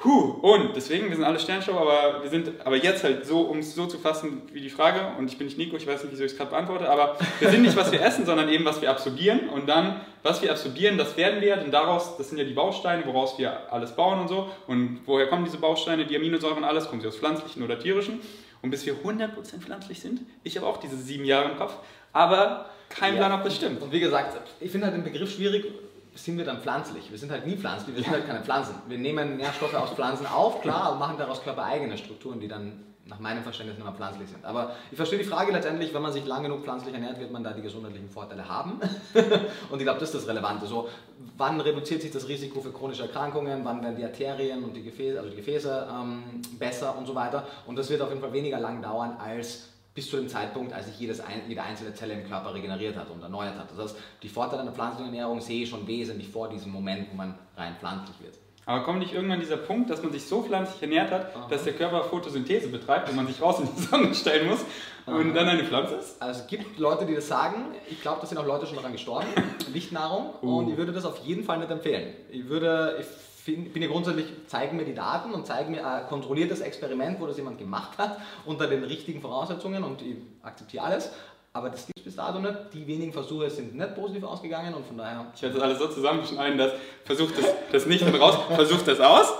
Puh, 0.00 0.38
und 0.40 0.74
deswegen, 0.74 1.10
wir 1.10 1.16
sind 1.16 1.26
alle 1.26 1.38
Sternstaub, 1.38 1.76
aber 1.78 2.22
wir 2.22 2.30
sind 2.30 2.52
aber 2.64 2.76
jetzt 2.76 3.04
halt 3.04 3.26
so, 3.26 3.42
um 3.42 3.58
es 3.58 3.74
so 3.74 3.84
zu 3.84 3.98
fassen 3.98 4.40
wie 4.50 4.62
die 4.62 4.70
Frage, 4.70 4.98
und 5.18 5.30
ich 5.30 5.36
bin 5.36 5.46
nicht 5.46 5.58
Nico, 5.58 5.76
ich 5.76 5.86
weiß 5.86 6.02
nicht, 6.04 6.12
wieso 6.12 6.24
ich 6.24 6.32
es 6.32 6.38
gerade 6.38 6.50
beantworte, 6.50 6.88
aber 6.88 7.18
wir 7.38 7.50
sind 7.50 7.60
nicht, 7.60 7.76
was 7.76 7.92
wir 7.92 8.00
essen, 8.00 8.24
sondern 8.24 8.48
eben, 8.48 8.64
was 8.64 8.80
wir 8.80 8.88
absorbieren. 8.88 9.50
Und 9.50 9.68
dann, 9.68 10.00
was 10.22 10.40
wir 10.40 10.50
absorbieren, 10.50 10.96
das 10.96 11.18
werden 11.18 11.42
wir, 11.42 11.54
denn 11.58 11.70
daraus, 11.70 12.16
das 12.16 12.30
sind 12.30 12.38
ja 12.38 12.44
die 12.44 12.54
Bausteine, 12.54 13.04
woraus 13.04 13.38
wir 13.38 13.70
alles 13.70 13.94
bauen 13.94 14.20
und 14.20 14.28
so. 14.28 14.48
Und 14.66 15.00
woher 15.04 15.26
kommen 15.26 15.44
diese 15.44 15.58
Bausteine, 15.58 16.06
die 16.06 16.16
Aminosäuren, 16.16 16.64
alles? 16.64 16.88
Kommen 16.88 17.02
sie 17.02 17.08
aus 17.08 17.16
pflanzlichen 17.18 17.62
oder 17.62 17.78
tierischen? 17.78 18.20
Und 18.62 18.70
bis 18.70 18.86
wir 18.86 18.94
100% 18.94 19.60
pflanzlich 19.60 20.00
sind, 20.00 20.20
ich 20.44 20.56
habe 20.56 20.66
auch 20.66 20.78
diese 20.78 20.96
sieben 20.96 21.26
Jahre 21.26 21.50
im 21.50 21.58
Kopf, 21.58 21.74
aber 22.14 22.70
kein 22.88 23.14
Ja. 23.16 23.26
Plan, 23.26 23.38
ob 23.38 23.44
das 23.44 23.54
stimmt. 23.54 23.82
Und 23.82 23.92
wie 23.92 24.00
gesagt, 24.00 24.36
ich 24.60 24.70
finde 24.70 24.86
halt 24.86 24.96
den 24.96 25.04
Begriff 25.04 25.34
schwierig, 25.34 25.66
sind 26.14 26.38
wir 26.38 26.44
dann 26.44 26.60
pflanzlich? 26.60 27.10
Wir 27.10 27.18
sind 27.18 27.30
halt 27.30 27.46
nie 27.46 27.56
pflanzlich, 27.56 27.96
wir 27.96 28.02
sind 28.02 28.12
halt 28.12 28.26
keine 28.26 28.42
Pflanzen. 28.42 28.74
Wir 28.88 28.98
nehmen 28.98 29.36
Nährstoffe 29.36 29.74
aus 29.74 29.90
Pflanzen 29.90 30.26
auf, 30.26 30.60
klar, 30.60 30.84
aber 30.84 30.96
machen 30.96 31.16
daraus 31.18 31.42
körpereigene 31.42 31.96
Strukturen, 31.96 32.40
die 32.40 32.48
dann 32.48 32.84
nach 33.10 33.18
meinem 33.18 33.42
Verständnis 33.42 33.76
nicht 33.76 33.84
mehr 33.84 33.94
pflanzlich 33.94 34.28
sind. 34.28 34.44
Aber 34.44 34.76
ich 34.90 34.96
verstehe 34.96 35.18
die 35.18 35.24
Frage 35.24 35.50
letztendlich, 35.52 35.92
wenn 35.92 36.02
man 36.02 36.12
sich 36.12 36.24
lang 36.26 36.44
genug 36.44 36.62
pflanzlich 36.62 36.94
ernährt, 36.94 37.18
wird 37.18 37.32
man 37.32 37.42
da 37.42 37.52
die 37.52 37.60
gesundheitlichen 37.60 38.08
Vorteile 38.08 38.48
haben. 38.48 38.80
und 39.70 39.78
ich 39.78 39.84
glaube, 39.84 39.98
das 39.98 40.14
ist 40.14 40.22
das 40.22 40.28
Relevante. 40.28 40.66
So, 40.66 40.88
wann 41.36 41.60
reduziert 41.60 42.02
sich 42.02 42.12
das 42.12 42.28
Risiko 42.28 42.60
für 42.60 42.72
chronische 42.72 43.02
Erkrankungen, 43.02 43.64
wann 43.64 43.82
werden 43.82 43.96
die 43.96 44.04
Arterien 44.04 44.62
und 44.62 44.74
die 44.74 44.82
Gefäße, 44.82 45.18
also 45.18 45.30
die 45.30 45.36
Gefäße 45.36 45.88
ähm, 45.90 46.22
besser 46.58 46.96
und 46.96 47.06
so 47.06 47.14
weiter. 47.14 47.46
Und 47.66 47.76
das 47.76 47.90
wird 47.90 48.00
auf 48.00 48.10
jeden 48.10 48.20
Fall 48.20 48.32
weniger 48.32 48.60
lang 48.60 48.80
dauern 48.80 49.16
als 49.18 49.70
bis 49.94 50.08
zu 50.08 50.16
dem 50.16 50.28
Zeitpunkt, 50.28 50.72
als 50.72 50.86
sich 50.86 50.98
jedes 50.98 51.22
jede 51.48 51.62
einzelne 51.62 51.94
Zelle 51.94 52.14
im 52.14 52.28
Körper 52.28 52.54
regeneriert 52.54 52.96
hat 52.96 53.10
und 53.10 53.22
erneuert 53.22 53.56
hat. 53.58 53.70
Das 53.70 53.78
heißt, 53.78 53.96
die 54.22 54.28
Vorteile 54.28 54.62
einer 54.62 54.72
pflanzlichen 54.72 55.12
Ernährung 55.12 55.40
sehe 55.40 55.64
ich 55.64 55.68
schon 55.68 55.86
wesentlich 55.86 56.28
vor 56.28 56.48
diesem 56.48 56.70
Moment, 56.70 57.10
wo 57.10 57.16
man 57.16 57.34
rein 57.56 57.76
pflanzlich 57.78 58.20
wird. 58.20 58.38
Aber 58.66 58.84
kommt 58.84 59.00
nicht 59.00 59.12
irgendwann 59.12 59.40
dieser 59.40 59.56
Punkt, 59.56 59.90
dass 59.90 60.02
man 60.02 60.12
sich 60.12 60.24
so 60.24 60.42
pflanzlich 60.42 60.80
ernährt 60.80 61.10
hat, 61.10 61.50
dass 61.50 61.64
der 61.64 61.72
Körper 61.72 62.04
Photosynthese 62.04 62.68
betreibt 62.68 63.08
und 63.08 63.16
man 63.16 63.26
sich 63.26 63.42
raus 63.42 63.58
in 63.58 63.68
die 63.74 63.82
Sonne 63.82 64.14
stellen 64.14 64.48
muss 64.48 64.64
und 65.06 65.34
dann 65.34 65.48
eine 65.48 65.64
Pflanze 65.64 65.96
ist? 65.96 66.22
Also 66.22 66.42
es 66.42 66.46
gibt 66.46 66.78
Leute, 66.78 67.04
die 67.04 67.14
das 67.14 67.26
sagen. 67.26 67.74
Ich 67.90 68.00
glaube, 68.00 68.20
da 68.20 68.26
sind 68.26 68.38
auch 68.38 68.46
Leute 68.46 68.66
schon 68.66 68.76
daran 68.76 68.92
gestorben. 68.92 69.26
Lichtnahrung. 69.72 70.30
Und 70.40 70.68
ich 70.68 70.76
würde 70.76 70.92
das 70.92 71.04
auf 71.04 71.18
jeden 71.18 71.42
Fall 71.42 71.58
nicht 71.58 71.70
empfehlen. 71.70 72.14
Ich 72.30 72.48
würde, 72.48 72.98
ich 73.00 73.06
find, 73.44 73.72
bin 73.72 73.82
ja 73.82 73.88
grundsätzlich, 73.88 74.26
zeigen 74.46 74.76
mir 74.76 74.84
die 74.84 74.94
Daten 74.94 75.32
und 75.32 75.46
zeigen 75.46 75.72
mir 75.72 75.86
ein 75.86 76.06
kontrolliertes 76.06 76.60
Experiment, 76.60 77.20
wo 77.20 77.26
das 77.26 77.36
jemand 77.36 77.58
gemacht 77.58 77.96
hat, 77.98 78.18
unter 78.46 78.66
den 78.66 78.84
richtigen 78.84 79.20
Voraussetzungen 79.20 79.82
und 79.82 80.02
ich 80.02 80.16
akzeptiere 80.42 80.84
alles. 80.84 81.10
Aber 81.52 81.68
das 81.68 81.86
gibt 81.86 81.98
es 81.98 82.04
bis 82.04 82.16
dato 82.16 82.38
nicht. 82.38 82.54
Die 82.72 82.86
wenigen 82.86 83.12
Versuche 83.12 83.50
sind 83.50 83.74
nicht 83.74 83.94
positiv 83.96 84.22
ausgegangen 84.22 84.72
und 84.72 84.86
von 84.86 84.96
daher 84.96 85.26
Ich 85.34 85.42
werde 85.42 85.56
das 85.56 85.62
alles 85.64 85.78
so 85.78 85.88
zusammenschneiden, 85.88 86.56
dass 86.56 86.72
versucht 87.04 87.36
das, 87.36 87.46
das 87.72 87.86
nicht 87.86 88.02
und 88.02 88.14
raus, 88.14 88.38
versucht 88.54 88.86
das 88.86 89.00
aus. 89.00 89.32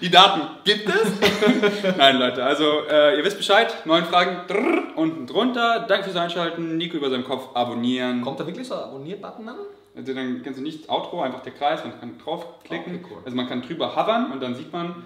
Die 0.00 0.10
Daten 0.10 0.42
gibt 0.64 0.88
es. 0.88 1.96
Nein, 1.96 2.18
Leute, 2.18 2.42
also 2.42 2.86
äh, 2.90 3.18
ihr 3.18 3.24
wisst 3.24 3.36
Bescheid. 3.36 3.74
Neun 3.84 4.04
Fragen 4.04 4.46
drrr, 4.46 4.96
unten 4.96 5.26
drunter. 5.26 5.84
Danke 5.86 6.04
fürs 6.04 6.16
Einschalten. 6.16 6.78
Nico 6.78 6.96
über 6.96 7.10
seinem 7.10 7.24
Kopf 7.24 7.54
abonnieren. 7.54 8.22
kommt 8.22 8.40
da 8.40 8.46
wirklich 8.46 8.66
so 8.66 8.74
ein 8.74 8.84
Abonnier-Button 8.84 9.46
dann? 9.46 9.56
Also 9.96 10.12
dann 10.14 10.42
kennst 10.42 10.58
du 10.58 10.62
nicht 10.62 10.88
Outro, 10.90 11.22
einfach 11.22 11.40
der 11.40 11.52
Kreis, 11.52 11.82
man 11.84 11.98
kann 11.98 12.18
draufklicken. 12.18 12.96
Okay, 12.96 13.04
cool. 13.10 13.18
Also 13.24 13.34
man 13.36 13.48
kann 13.48 13.62
drüber 13.62 13.96
hovern 13.96 14.30
und 14.32 14.42
dann 14.42 14.54
sieht 14.54 14.72
man 14.72 15.02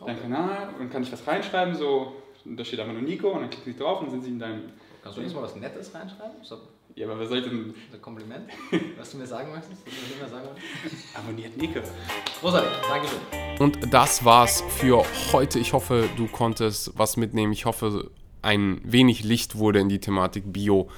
Okay. 0.00 0.14
deinen 0.14 0.22
Kanal 0.22 0.68
und 0.80 0.90
kann 0.90 1.04
ich 1.04 1.12
was 1.12 1.24
reinschreiben, 1.28 1.76
so, 1.76 2.16
da 2.44 2.64
steht 2.64 2.80
einfach 2.80 2.92
nur 2.92 3.02
Nico 3.02 3.28
und 3.30 3.42
dann 3.42 3.50
klicken 3.50 3.72
sie 3.72 3.78
drauf 3.78 4.00
und 4.00 4.06
dann 4.06 4.14
sind 4.14 4.22
sie 4.24 4.30
in 4.30 4.38
deinem. 4.40 4.62
Kannst 5.00 5.16
du 5.18 5.22
jetzt 5.22 5.32
mal 5.34 5.42
was 5.44 5.54
Nettes 5.54 5.94
reinschreiben? 5.94 6.42
So 6.42 6.56
Ja, 6.96 7.06
aber 7.06 7.20
was 7.20 7.28
soll 7.28 7.38
ich 7.38 7.44
denn? 7.44 7.72
ein 7.92 8.02
Kompliment, 8.02 8.48
was 8.98 9.12
du 9.12 9.18
mir 9.18 9.26
sagen 9.26 9.52
möchtest? 9.52 9.86
Was 9.86 9.94
du 9.94 10.00
mir 10.00 10.08
nicht 10.08 10.18
mehr 10.20 10.28
sagen 10.28 10.48
möchtest? 10.82 11.16
Abonniert 11.16 11.56
Nico. 11.56 11.80
Großartig, 12.40 12.70
Dankeschön. 12.88 13.18
Und 13.60 13.94
das 13.94 14.24
war's 14.24 14.62
für 14.62 15.04
heute. 15.32 15.60
Ich 15.60 15.72
hoffe, 15.72 16.08
du 16.16 16.26
konntest 16.26 16.98
was 16.98 17.16
mitnehmen. 17.16 17.52
Ich 17.52 17.64
hoffe, 17.64 18.10
ein 18.42 18.80
wenig 18.84 19.24
Licht 19.24 19.56
wurde 19.56 19.78
in 19.78 19.88
die 19.88 20.00
Thematik 20.00 20.52
Bio 20.52 20.90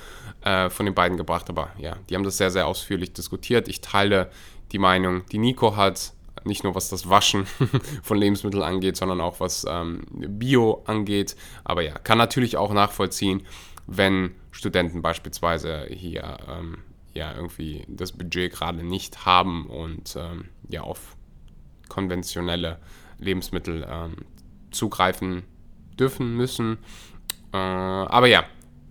äh, 0.43 0.71
von 0.71 0.87
den 0.87 0.95
beiden 0.95 1.17
gebracht. 1.17 1.49
Aber 1.49 1.71
ja, 1.79 1.97
die 2.09 2.15
haben 2.15 2.25
das 2.25 2.39
sehr, 2.39 2.51
sehr 2.51 2.67
ausführlich 2.67 3.13
diskutiert. 3.13 3.69
Ich 3.69 3.81
teile 3.81 4.31
die 4.73 4.79
Meinung, 4.79 5.25
die 5.31 5.39
Nico 5.39 5.77
hat. 5.77 6.13
Nicht 6.47 6.65
nur 6.65 6.75
was 6.75 6.91
das 6.91 7.09
Waschen 7.09 7.47
von 8.03 8.19
Lebensmitteln 8.19 8.63
angeht, 8.63 8.99
sondern 8.99 9.21
auch 9.21 9.41
was 9.41 9.65
ähm, 9.69 10.03
Bio 10.11 10.83
angeht. 10.85 11.37
Aber 11.63 11.83
ja, 11.83 11.95
kann 11.95 12.19
natürlich 12.19 12.59
auch 12.59 12.73
nachvollziehen, 12.73 13.47
wenn 13.87 14.35
Studenten 14.51 15.01
beispielsweise 15.01 15.87
hier 15.89 16.37
ähm, 16.49 16.79
ja 17.15 17.35
irgendwie 17.35 17.85
das 17.89 18.13
Budget 18.13 18.53
gerade 18.53 18.83
nicht 18.83 19.25
haben 19.25 19.67
und 19.67 20.17
ähm, 20.17 20.47
ja 20.69 20.83
auf 20.83 21.17
konventionelle 21.89 22.79
Lebensmittel 23.19 23.87
ähm, 23.89 24.17
zugreifen 24.71 25.45
dürfen 25.99 26.37
müssen. 26.37 26.79
Äh, 27.55 27.57
aber 27.57 28.27
ja, 28.27 28.45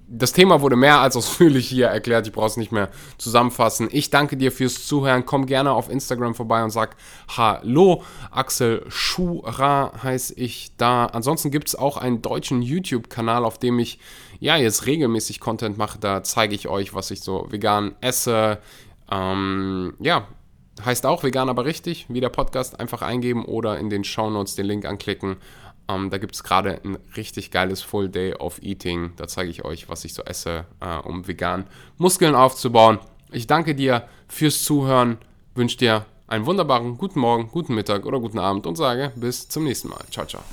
das 0.08 0.32
Thema 0.32 0.62
wurde 0.62 0.76
mehr 0.76 1.00
als 1.00 1.18
ausführlich 1.18 1.68
hier 1.68 1.88
erklärt. 1.88 2.28
Ich 2.28 2.34
brauche 2.34 2.48
es 2.48 2.58
nicht 2.58 2.72
mehr 2.72 2.90
zusammenfassen. 3.18 3.90
Ich 3.92 4.10
danke 4.10 4.38
dir 4.38 4.52
fürs 4.52 4.86
Zuhören. 4.86 5.26
Komm 5.26 5.46
gerne 5.46 5.72
auf 5.72 5.90
Instagram 5.90 6.34
vorbei 6.36 6.64
und 6.64 6.70
sag 6.70 6.96
Hallo. 7.36 8.04
Axel 8.32 8.86
Schura 8.88 9.92
heiße 10.02 10.36
ich 10.36 10.72
da. 10.78 11.06
Ansonsten 11.08 11.52
gibt 11.52 11.68
es 11.68 11.76
auch 11.76 11.98
einen 11.98 12.22
deutschen 12.22 12.62
YouTube-Kanal, 12.62 13.44
auf 13.44 13.58
dem 13.58 13.80
ich 13.80 14.00
ja 14.40 14.56
jetzt 14.56 14.86
regelmäßig 14.86 15.40
Content 15.40 15.78
mache. 15.78 16.00
Da 16.00 16.24
zeige 16.24 16.56
ich 16.56 16.68
euch, 16.70 16.94
was 16.94 17.12
ich 17.12 17.22
so 17.22 17.48
vegan 17.50 17.96
esse. 18.00 18.60
Ähm, 19.12 19.96
ja, 20.00 20.28
heißt 20.84 21.06
auch 21.06 21.24
vegan, 21.24 21.50
aber 21.50 21.66
richtig, 21.66 22.06
wie 22.10 22.22
der 22.22 22.30
Podcast. 22.30 22.80
Einfach 22.80 23.02
eingeben 23.02 23.46
oder 23.46 23.78
in 23.80 23.90
den 23.90 24.04
Shownotes 24.04 24.56
den 24.56 24.68
Link 24.68 24.86
anklicken. 24.86 25.38
Um, 25.88 26.06
ähm, 26.06 26.10
da 26.10 26.18
gibt 26.18 26.36
es 26.36 26.44
gerade 26.44 26.80
ein 26.84 26.98
richtig 27.18 27.52
geiles 27.52 27.82
Full 27.82 28.10
Day 28.10 28.34
of 28.36 28.62
Eating. 28.62 29.14
Da 29.18 29.28
zeige 29.28 29.50
ich 29.50 29.66
euch, 29.66 29.90
was 29.90 30.06
ich 30.06 30.14
so 30.14 30.24
esse, 30.24 30.66
uh, 30.82 31.08
um 31.08 31.28
vegan 31.28 31.66
Muskeln 31.98 32.36
aufzubauen. 32.36 33.00
Ich 33.32 33.48
danke 33.48 33.76
dir 33.76 34.08
fürs 34.28 34.64
Zuhören, 34.64 35.18
wünsche 35.56 35.78
dir 35.78 36.06
einen 36.28 36.46
wunderbaren 36.46 36.98
guten 36.98 37.20
Morgen, 37.20 37.50
guten 37.50 37.76
Mittag 37.76 38.06
oder 38.06 38.20
guten 38.20 38.40
Abend 38.40 38.66
und 38.66 38.76
sage 38.76 39.12
bis 39.16 39.48
zum 39.50 39.66
nächsten 39.66 39.90
Mal. 39.90 40.04
Ciao, 40.10 40.26
ciao. 40.26 40.44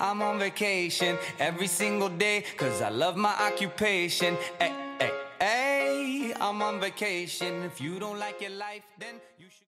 I'm 0.00 0.22
on 0.22 0.38
vacation 0.38 1.18
every 1.38 1.66
single 1.66 2.08
day 2.08 2.42
cause 2.56 2.80
I 2.80 2.88
love 2.88 3.16
my 3.16 3.34
occupation. 3.46 4.36
Hey, 4.58 4.72
hey, 4.98 5.10
hey, 5.38 6.34
I'm 6.40 6.62
on 6.62 6.80
vacation. 6.80 7.62
If 7.64 7.80
you 7.80 8.00
don't 8.00 8.18
like 8.18 8.40
your 8.40 8.50
life, 8.50 8.82
then 8.98 9.16